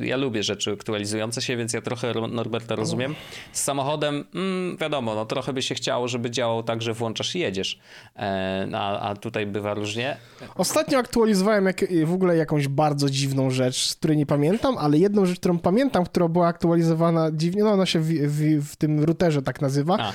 [0.00, 3.14] Ja lubię rzeczy aktualizujące się, więc ja trochę Norberta rozumiem.
[3.52, 7.38] Z samochodem, mm, wiadomo, no trochę by się chciało, żeby działał tak, że włączasz i
[7.38, 7.78] jedziesz.
[8.16, 10.16] E, a, a tutaj bywa różnie.
[10.54, 15.38] Ostatnio aktualizowałem jak, w ogóle jakąś bardzo dziwną rzecz, której nie pamiętam, ale jedną rzecz,
[15.38, 19.60] którą pamiętam, która była aktualizowana dziwnie, no ona się w, w, w tym routerze tak
[19.60, 20.12] nazywa, a.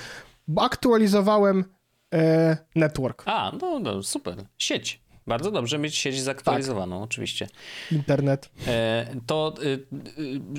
[0.48, 1.66] bo aktualizowałem
[2.14, 3.24] e, network.
[3.26, 4.36] A, no, no super.
[4.58, 5.09] Sieć.
[5.30, 7.04] Bardzo dobrze mieć sieć zaktualizowaną, tak.
[7.04, 7.48] oczywiście.
[7.92, 8.50] Internet.
[8.68, 9.82] E, to y, y,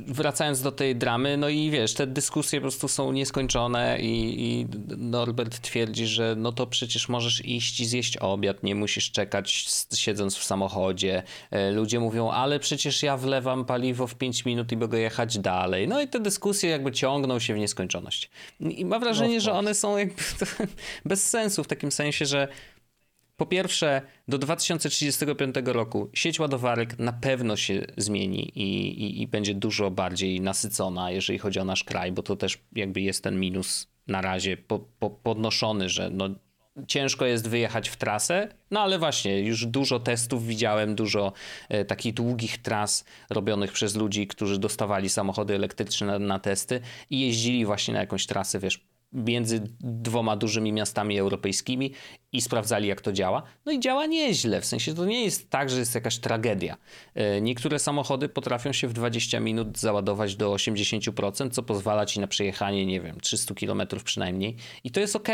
[0.06, 4.66] wracając do tej dramy, no i wiesz, te dyskusje po prostu są nieskończone i, i
[4.96, 10.36] Norbert twierdzi, że no to przecież możesz iść i zjeść obiad, nie musisz czekać siedząc
[10.36, 11.22] w samochodzie.
[11.50, 15.88] E, ludzie mówią, ale przecież ja wlewam paliwo w 5 minut i mogę jechać dalej.
[15.88, 18.30] No i te dyskusje jakby ciągną się w nieskończoność.
[18.60, 20.22] I mam wrażenie, no, że one są jakby
[21.04, 22.48] bez sensu w takim sensie, że
[23.40, 29.54] po pierwsze, do 2035 roku sieć ładowarek na pewno się zmieni i, i, i, będzie
[29.54, 33.86] dużo bardziej nasycona, jeżeli chodzi o nasz kraj, bo to też jakby jest ten minus
[34.06, 36.28] na razie po, po, podnoszony, że no,
[36.86, 41.32] ciężko jest wyjechać w trasę, no ale właśnie już dużo testów widziałem, dużo
[41.68, 46.80] e, takich długich tras robionych przez ludzi, którzy dostawali samochody elektryczne na, na testy
[47.10, 51.92] i jeździli właśnie na jakąś trasę, wiesz, między dwoma dużymi miastami europejskimi
[52.32, 53.42] i sprawdzali, jak to działa.
[53.66, 56.76] No i działa nieźle, w sensie to nie jest tak, że jest jakaś tragedia.
[57.14, 62.26] E, niektóre samochody potrafią się w 20 minut załadować do 80%, co pozwala ci na
[62.26, 65.28] przejechanie, nie wiem, 300 km przynajmniej i to jest ok.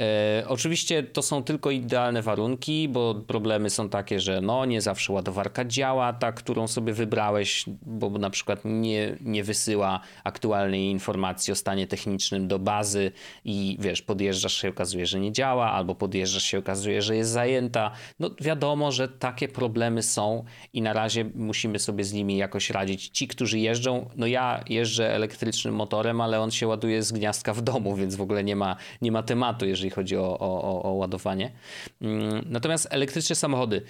[0.00, 5.12] E, oczywiście to są tylko idealne warunki, bo problemy są takie, że no nie zawsze
[5.12, 11.56] ładowarka działa, ta, którą sobie wybrałeś, bo na przykład nie, nie wysyła aktualnej informacji o
[11.56, 13.12] stanie technicznym do bazy
[13.44, 17.90] i wiesz, podjeżdżasz się, okazuje, że nie działa, albo podjeżdżasz się, okazuje, że jest zajęta.
[18.20, 23.08] No wiadomo, że takie problemy są i na razie musimy sobie z nimi jakoś radzić.
[23.08, 27.62] Ci, którzy jeżdżą, no ja jeżdżę elektrycznym motorem, ale on się ładuje z gniazdka w
[27.62, 30.92] domu, więc w ogóle nie ma, nie ma tematu, jeżeli jeżeli chodzi o, o, o
[30.92, 31.52] ładowanie.
[32.00, 33.82] Mm, natomiast elektryczne samochody.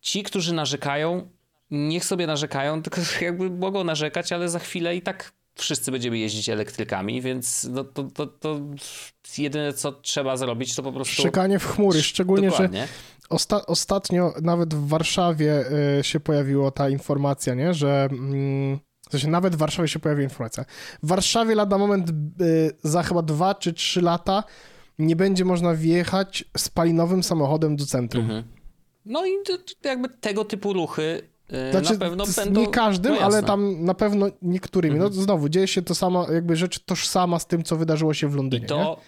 [0.00, 1.28] Ci, którzy narzekają,
[1.70, 6.48] niech sobie narzekają, tylko jakby mogą narzekać, ale za chwilę i tak wszyscy będziemy jeździć
[6.48, 8.60] elektrykami, więc no, to, to, to
[9.38, 11.22] jedyne, co trzeba zrobić, to po prostu...
[11.22, 12.80] Szczekanie w chmury, szczególnie, Dokładnie.
[12.80, 12.88] że
[13.28, 15.64] osta ostatnio nawet w Warszawie
[16.00, 18.08] y, się pojawiła ta informacja, nie, że...
[18.10, 18.78] Mm,
[19.08, 20.64] w sensie nawet w Warszawie się pojawi informacja.
[21.02, 22.12] W Warszawie lada moment y,
[22.82, 24.44] za chyba dwa czy trzy lata
[24.98, 28.24] nie będzie można wjechać spalinowym samochodem do centrum.
[28.24, 28.44] Mhm.
[29.06, 29.30] No i
[29.84, 32.60] jakby tego typu ruchy y, znaczy, na pewno będą...
[32.60, 34.98] Nie każdym, no ale tam na pewno niektórymi.
[34.98, 35.16] No mhm.
[35.16, 38.36] No znowu, dzieje się to samo, jakby rzecz tożsama z tym, co wydarzyło się w
[38.36, 38.64] Londynie.
[38.64, 39.00] I to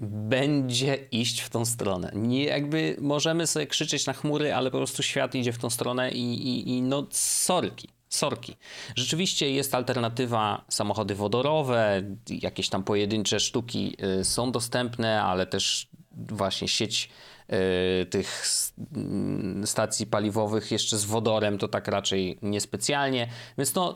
[0.00, 0.06] nie?
[0.06, 2.10] będzie iść w tą stronę.
[2.14, 6.10] Nie jakby możemy sobie krzyczeć na chmury, ale po prostu świat idzie w tą stronę
[6.10, 8.56] i, i, i no sorki sorki.
[8.96, 16.68] Rzeczywiście jest alternatywa, samochody wodorowe, jakieś tam pojedyncze sztuki y, są dostępne, ale też właśnie
[16.68, 17.08] sieć
[18.02, 18.46] y, tych
[18.96, 23.28] mm, stacji paliwowych jeszcze z wodorem to tak raczej niespecjalnie.
[23.58, 23.94] Więc no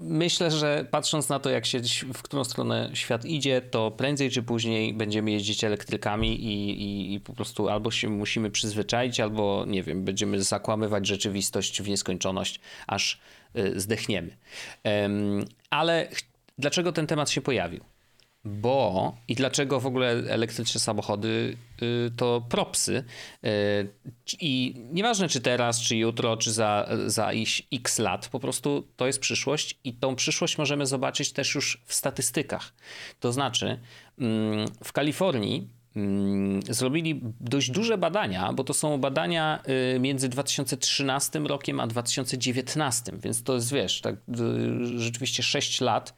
[0.00, 1.80] Myślę, że patrząc na to, jak się,
[2.14, 7.20] w którą stronę świat idzie, to prędzej czy później będziemy jeździć elektrykami i, i, i,
[7.20, 13.20] po prostu albo się musimy przyzwyczaić, albo nie wiem, będziemy zakłamywać rzeczywistość w nieskończoność, aż
[13.56, 14.36] y, zdechniemy.
[15.70, 16.08] Ale
[16.58, 17.89] dlaczego ten temat się pojawił?
[18.44, 23.04] Bo i dlaczego w ogóle elektryczne samochody y, to propsy.
[23.44, 23.48] Y,
[24.40, 27.30] I nieważne czy teraz, czy jutro, czy za, za
[27.72, 31.94] x lat, po prostu to jest przyszłość i tą przyszłość możemy zobaczyć też już w
[31.94, 32.72] statystykach.
[33.20, 33.80] To znaczy,
[34.18, 39.62] mm, w Kalifornii mm, zrobili dość duże badania, bo to są badania
[39.96, 44.16] y, między 2013 rokiem a 2019, więc to jest, wiesz, tak
[44.96, 46.14] rzeczywiście 6 lat.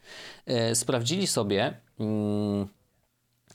[0.74, 1.74] Sprawdzili sobie,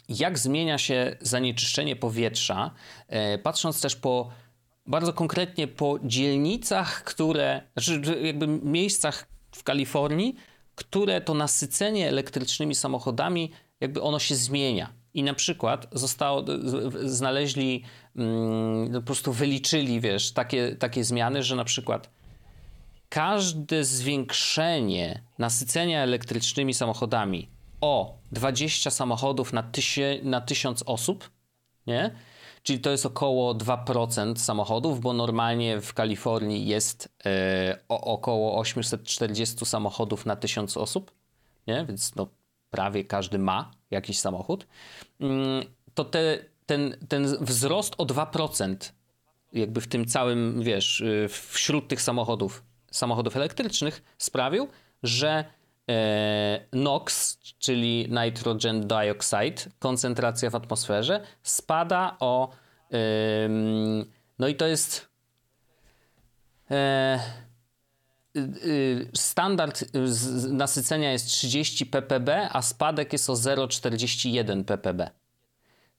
[0.09, 2.71] jak zmienia się zanieczyszczenie powietrza,
[3.07, 4.29] e, patrząc też po
[4.85, 10.35] bardzo konkretnie po dzielnicach, które, znaczy jakby miejscach w Kalifornii,
[10.75, 14.89] które to nasycenie elektrycznymi samochodami, jakby ono się zmienia.
[15.13, 16.45] I na przykład zostało,
[17.03, 17.83] znaleźli,
[18.15, 22.09] mm, po prostu wyliczyli, wiesz, takie, takie zmiany, że na przykład
[23.09, 27.49] każde zwiększenie nasycenia elektrycznymi samochodami
[27.81, 31.29] o 20 samochodów na, tysie, na 1000 osób,
[31.87, 32.15] nie?
[32.63, 39.65] Czyli to jest około 2% samochodów, bo normalnie w Kalifornii jest e, o, około 840
[39.65, 41.11] samochodów na 1000 osób,
[41.67, 41.85] nie?
[41.85, 42.27] Więc no,
[42.69, 44.67] prawie każdy ma jakiś samochód.
[45.19, 48.75] Mm, to te, ten, ten wzrost o 2%
[49.53, 54.67] jakby w tym całym, wiesz, y, wśród tych samochodów, samochodów elektrycznych sprawił,
[55.03, 55.45] że E,
[56.73, 62.49] NOx, czyli nitrogen dioxide, koncentracja w atmosferze, spada o.
[64.39, 65.07] No i to jest.
[66.71, 67.19] E,
[68.37, 69.85] y, standard
[70.49, 75.09] nasycenia jest 30 ppb, a spadek jest o 0,41 ppb.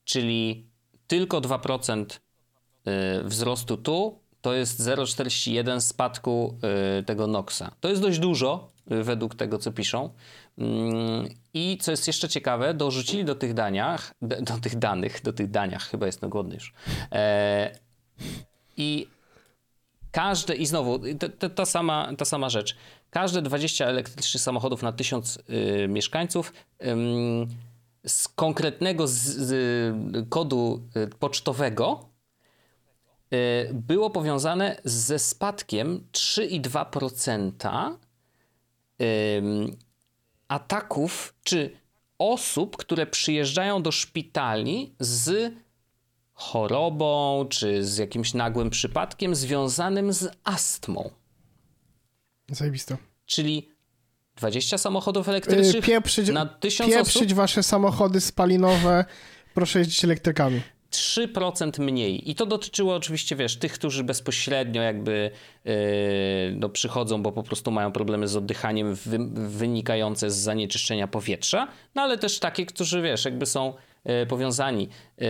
[0.05, 0.67] Czyli
[1.07, 6.59] tylko 2% y, wzrostu tu to jest 0,41 spadku
[7.07, 7.63] tego NOxa.
[7.81, 10.11] To jest dość dużo, według tego, co piszą.
[10.59, 15.51] Mm, I co jest jeszcze ciekawe, dorzucili do tych daniach, do tych danych, do tych
[15.51, 16.73] daniach, chyba jest głodny już.
[17.13, 17.73] E,
[18.77, 19.07] I
[20.11, 21.01] każde, i znowu,
[21.39, 22.77] ta, ta, sama, ta sama rzecz.
[23.11, 26.87] Każde 20 elektrycznych samochodów na 1000 y, mieszkańców y,
[28.07, 32.09] z konkretnego z, z kodu y, pocztowego
[33.35, 37.97] y, było powiązane ze spadkiem 3,2%
[40.49, 41.71] ataków czy
[42.19, 45.55] osób, które przyjeżdżają do szpitali z
[46.33, 51.11] chorobą czy z jakimś nagłym przypadkiem związanym z astmą.
[52.51, 52.97] Zajebiste.
[53.27, 53.69] Czyli
[54.37, 57.33] 20 samochodów elektrycznych yy, pieprzyć, na 1000 pieprzyć osób?
[57.33, 59.05] wasze samochody spalinowe,
[59.55, 60.61] proszę jeździć elektrykami.
[60.91, 62.31] 3% mniej.
[62.31, 65.31] I to dotyczyło oczywiście, wiesz, tych, którzy bezpośrednio jakby
[65.65, 65.73] yy,
[66.57, 69.19] no, przychodzą, bo po prostu mają problemy z oddychaniem wy,
[69.49, 73.75] wynikające z zanieczyszczenia powietrza, no ale też takie, którzy, wiesz, jakby są
[74.05, 75.27] yy, powiązani yy,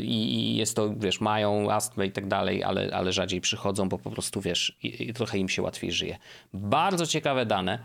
[0.00, 4.10] i jest to, wiesz, mają astmę i tak dalej, ale, ale rzadziej przychodzą, bo po
[4.10, 6.18] prostu, wiesz, i, i trochę im się łatwiej żyje.
[6.52, 7.78] Bardzo ciekawe dane,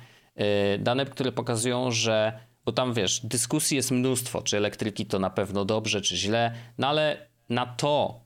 [0.80, 2.40] dane, które pokazują, że
[2.70, 6.88] bo tam wiesz, dyskusji jest mnóstwo, czy elektryki to na pewno dobrze, czy źle, no
[6.88, 8.22] ale na to,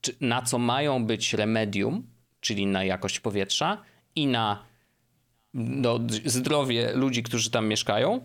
[0.00, 2.06] czy, na co mają być remedium,
[2.40, 3.82] czyli na jakość powietrza
[4.16, 4.64] i na
[5.54, 8.20] no, zdrowie ludzi, którzy tam mieszkają,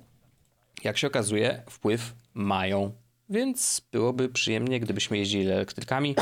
[0.84, 2.91] jak się okazuje, wpływ mają.
[3.30, 6.16] Więc byłoby przyjemnie, gdybyśmy jeździli elektrykami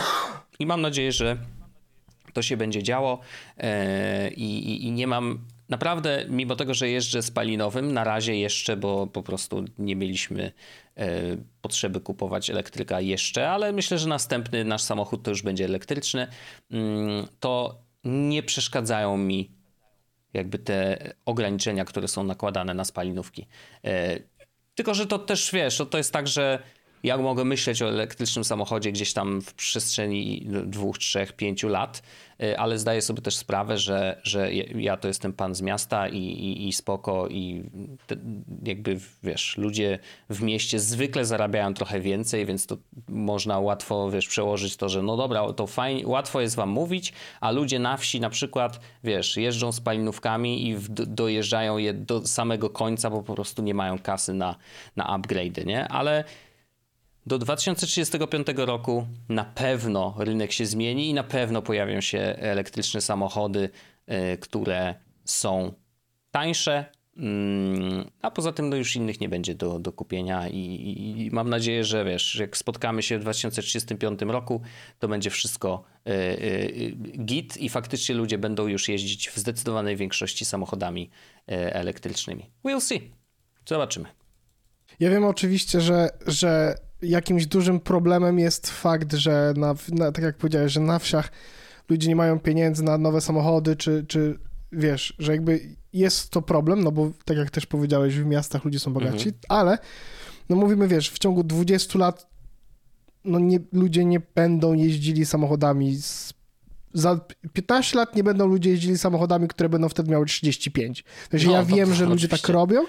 [0.60, 1.38] i mam nadzieję, że
[2.34, 3.20] to się będzie działo
[3.58, 8.78] e, i, i, i nie mam naprawdę, mimo tego, że jeżdżę spalinowym, na razie jeszcze,
[8.78, 10.51] bo po prostu nie mieliśmy
[10.97, 11.11] e,
[11.61, 16.28] potrzeby kupować elektryka jeszcze, ale myślę, że następny nasz samochód to już będzie elektryczny,
[16.72, 19.51] mm, to nie przeszkadzają mi
[20.34, 23.47] jakby te ograniczenia, które są nakładane na spalinówki.
[23.86, 24.20] E,
[24.76, 26.59] tylko, że to też wiesz, to jest tak, że
[27.06, 32.01] ja mogę myśleć o elektrycznym samochodzie gdzieś tam w przestrzeni dwóch, trzech, pięciu lat,
[32.43, 36.18] y, ale zdaję sobie też sprawę, że, że ja to jestem pan z miasta i,
[36.18, 37.64] i, i spoko i
[38.08, 38.16] te,
[38.64, 39.99] jakby wiesz, ludzie
[40.30, 42.78] w mieście zwykle zarabiają trochę więcej, więc to
[43.10, 47.51] można łatwo wiesz, przełożyć to, że no dobra, to fajnie, łatwo jest wam mówić, a
[47.51, 53.10] ludzie na wsi na przykład, wiesz, jeżdżą spalinówkami i w, dojeżdżają je do samego końca,
[53.10, 54.56] bo po prostu nie mają kasy na,
[54.95, 55.88] na upgrade'y, nie?
[55.88, 56.24] Ale
[57.26, 63.69] do 2035 roku na pewno rynek się zmieni i na pewno pojawią się elektryczne samochody,
[64.07, 65.73] e, które są
[66.32, 66.86] tańsze,
[67.17, 71.49] mm, a poza tym no już innych nie będzie do, do kupienia i, i, mam
[71.49, 74.61] nadzieję, że wiesz, jak spotkamy się w 2035 roku,
[74.99, 76.91] to będzie wszystko y, y,
[77.26, 81.09] git i faktycznie ludzie będą już jeździć w zdecydowanej większości samochodami
[81.47, 82.49] elektrycznymi.
[82.65, 83.11] We'll see.
[83.65, 84.05] Zobaczymy.
[84.99, 86.76] Ja wiem oczywiście, że, że
[87.06, 91.32] jakimś dużym problemem jest fakt, że na, na, tak jak powiedziałeś, że na wsiach
[91.89, 94.39] ludzie nie mają pieniędzy na nowe samochody, czy, czy
[94.72, 95.60] wiesz, że jakby
[95.93, 99.34] jest to problem, no bo tak jak też powiedziałeś, w miastach ludzie są bogaci, mhm.
[99.49, 99.78] ale
[100.49, 102.28] no mówimy, wiesz, w ciągu 20 lat
[103.26, 106.34] no nie, ludzie nie będą jeździli samochodami z,
[106.93, 107.20] za
[107.53, 111.03] 15 lat nie będą ludzie jeździli samochodami, które będą wtedy miały 35.
[111.30, 112.86] Znaczy, no, ja wiem, że ludzie tak robią,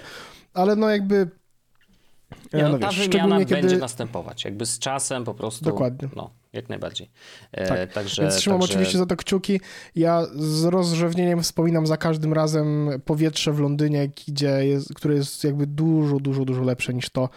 [0.53, 1.29] ale no jakby
[2.53, 3.55] nie, no, no ta wiesz, wymiana kiedy...
[3.55, 5.65] będzie następować, jakby z czasem po prostu.
[5.65, 6.09] Dokładnie.
[6.15, 7.11] No, jak najbardziej.
[7.51, 7.93] E, tak.
[7.93, 8.73] także, Więc trzymam także...
[8.73, 9.59] oczywiście za to kciuki.
[9.95, 14.09] Ja z rozrzewnieniem wspominam za każdym razem powietrze w Londynie,
[14.61, 17.29] jest, które jest jakby dużo, dużo, dużo lepsze niż to,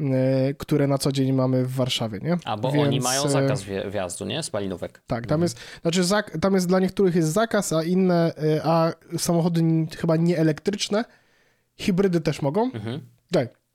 [0.00, 2.36] e, które na co dzień mamy w Warszawie, nie?
[2.44, 2.86] A bo Więc...
[2.86, 4.42] oni mają e, zakaz wjazdu, nie?
[4.42, 5.02] Spalinówek.
[5.06, 5.42] Tak, tam mhm.
[5.42, 6.02] jest, znaczy
[6.40, 8.32] tam jest dla niektórych jest zakaz, a inne,
[8.64, 9.62] a samochody
[9.96, 11.04] chyba nieelektryczne,
[11.78, 12.70] hybrydy też mogą.
[12.72, 13.00] Mhm.
[13.32, 13.65] Tak.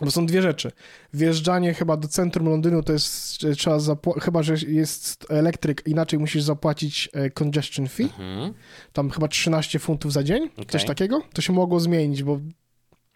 [0.00, 0.72] Bo są dwie rzeczy.
[1.12, 6.42] Wjeżdżanie chyba do centrum Londynu to jest, trzeba zapłacić, chyba, że jest elektryk, inaczej musisz
[6.42, 8.02] zapłacić e, congestion fee.
[8.02, 8.54] Mhm.
[8.92, 10.66] Tam chyba 13 funtów za dzień, okay.
[10.66, 11.22] coś takiego.
[11.32, 12.40] To się mogło zmienić, bo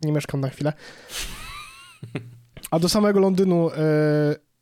[0.02, 0.72] nie mieszkam na chwilę.
[2.70, 3.74] A do samego Londynu e,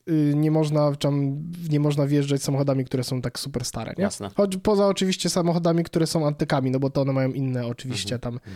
[0.09, 4.03] y, nie można, tam, nie można wjeżdżać samochodami, które są tak super stare, nie?
[4.05, 4.31] Jasne.
[4.37, 8.21] Choć poza oczywiście samochodami, które są antykami, no bo to one mają inne oczywiście mhm.
[8.21, 8.53] tam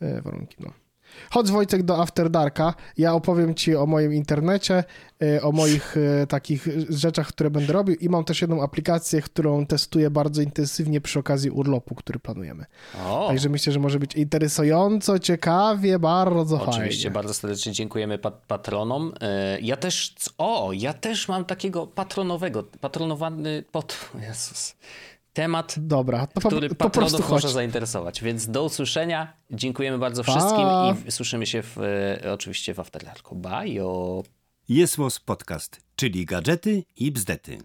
[0.00, 0.22] mhm.
[0.22, 0.83] warunki, no.
[1.30, 4.84] Chodź Wojtek do After Darka, ja opowiem ci o moim internecie,
[5.22, 9.66] y, o moich y, takich rzeczach, które będę robił i mam też jedną aplikację, którą
[9.66, 12.64] testuję bardzo intensywnie przy okazji urlopu, który planujemy.
[13.06, 13.28] O.
[13.28, 16.86] Także myślę, że może być interesująco, ciekawie, bardzo Oczywiście, fajnie.
[16.86, 19.12] Oczywiście, bardzo serdecznie dziękujemy pat patronom.
[19.56, 24.74] Y, ja też, o, ja też mam takiego patronowego, patronowany, pot, Jezus
[25.34, 27.54] temat, Dobra, to, który to, patronów po może chodź.
[27.54, 28.22] zainteresować.
[28.22, 29.32] Więc do usłyszenia.
[29.50, 30.66] Dziękujemy bardzo wszystkim
[31.08, 31.78] i słyszymy się w,
[32.24, 33.36] e, oczywiście w Afterlarku.
[33.36, 33.82] Bye.
[34.68, 37.58] Jest Podcast, czyli gadżety i bzdety.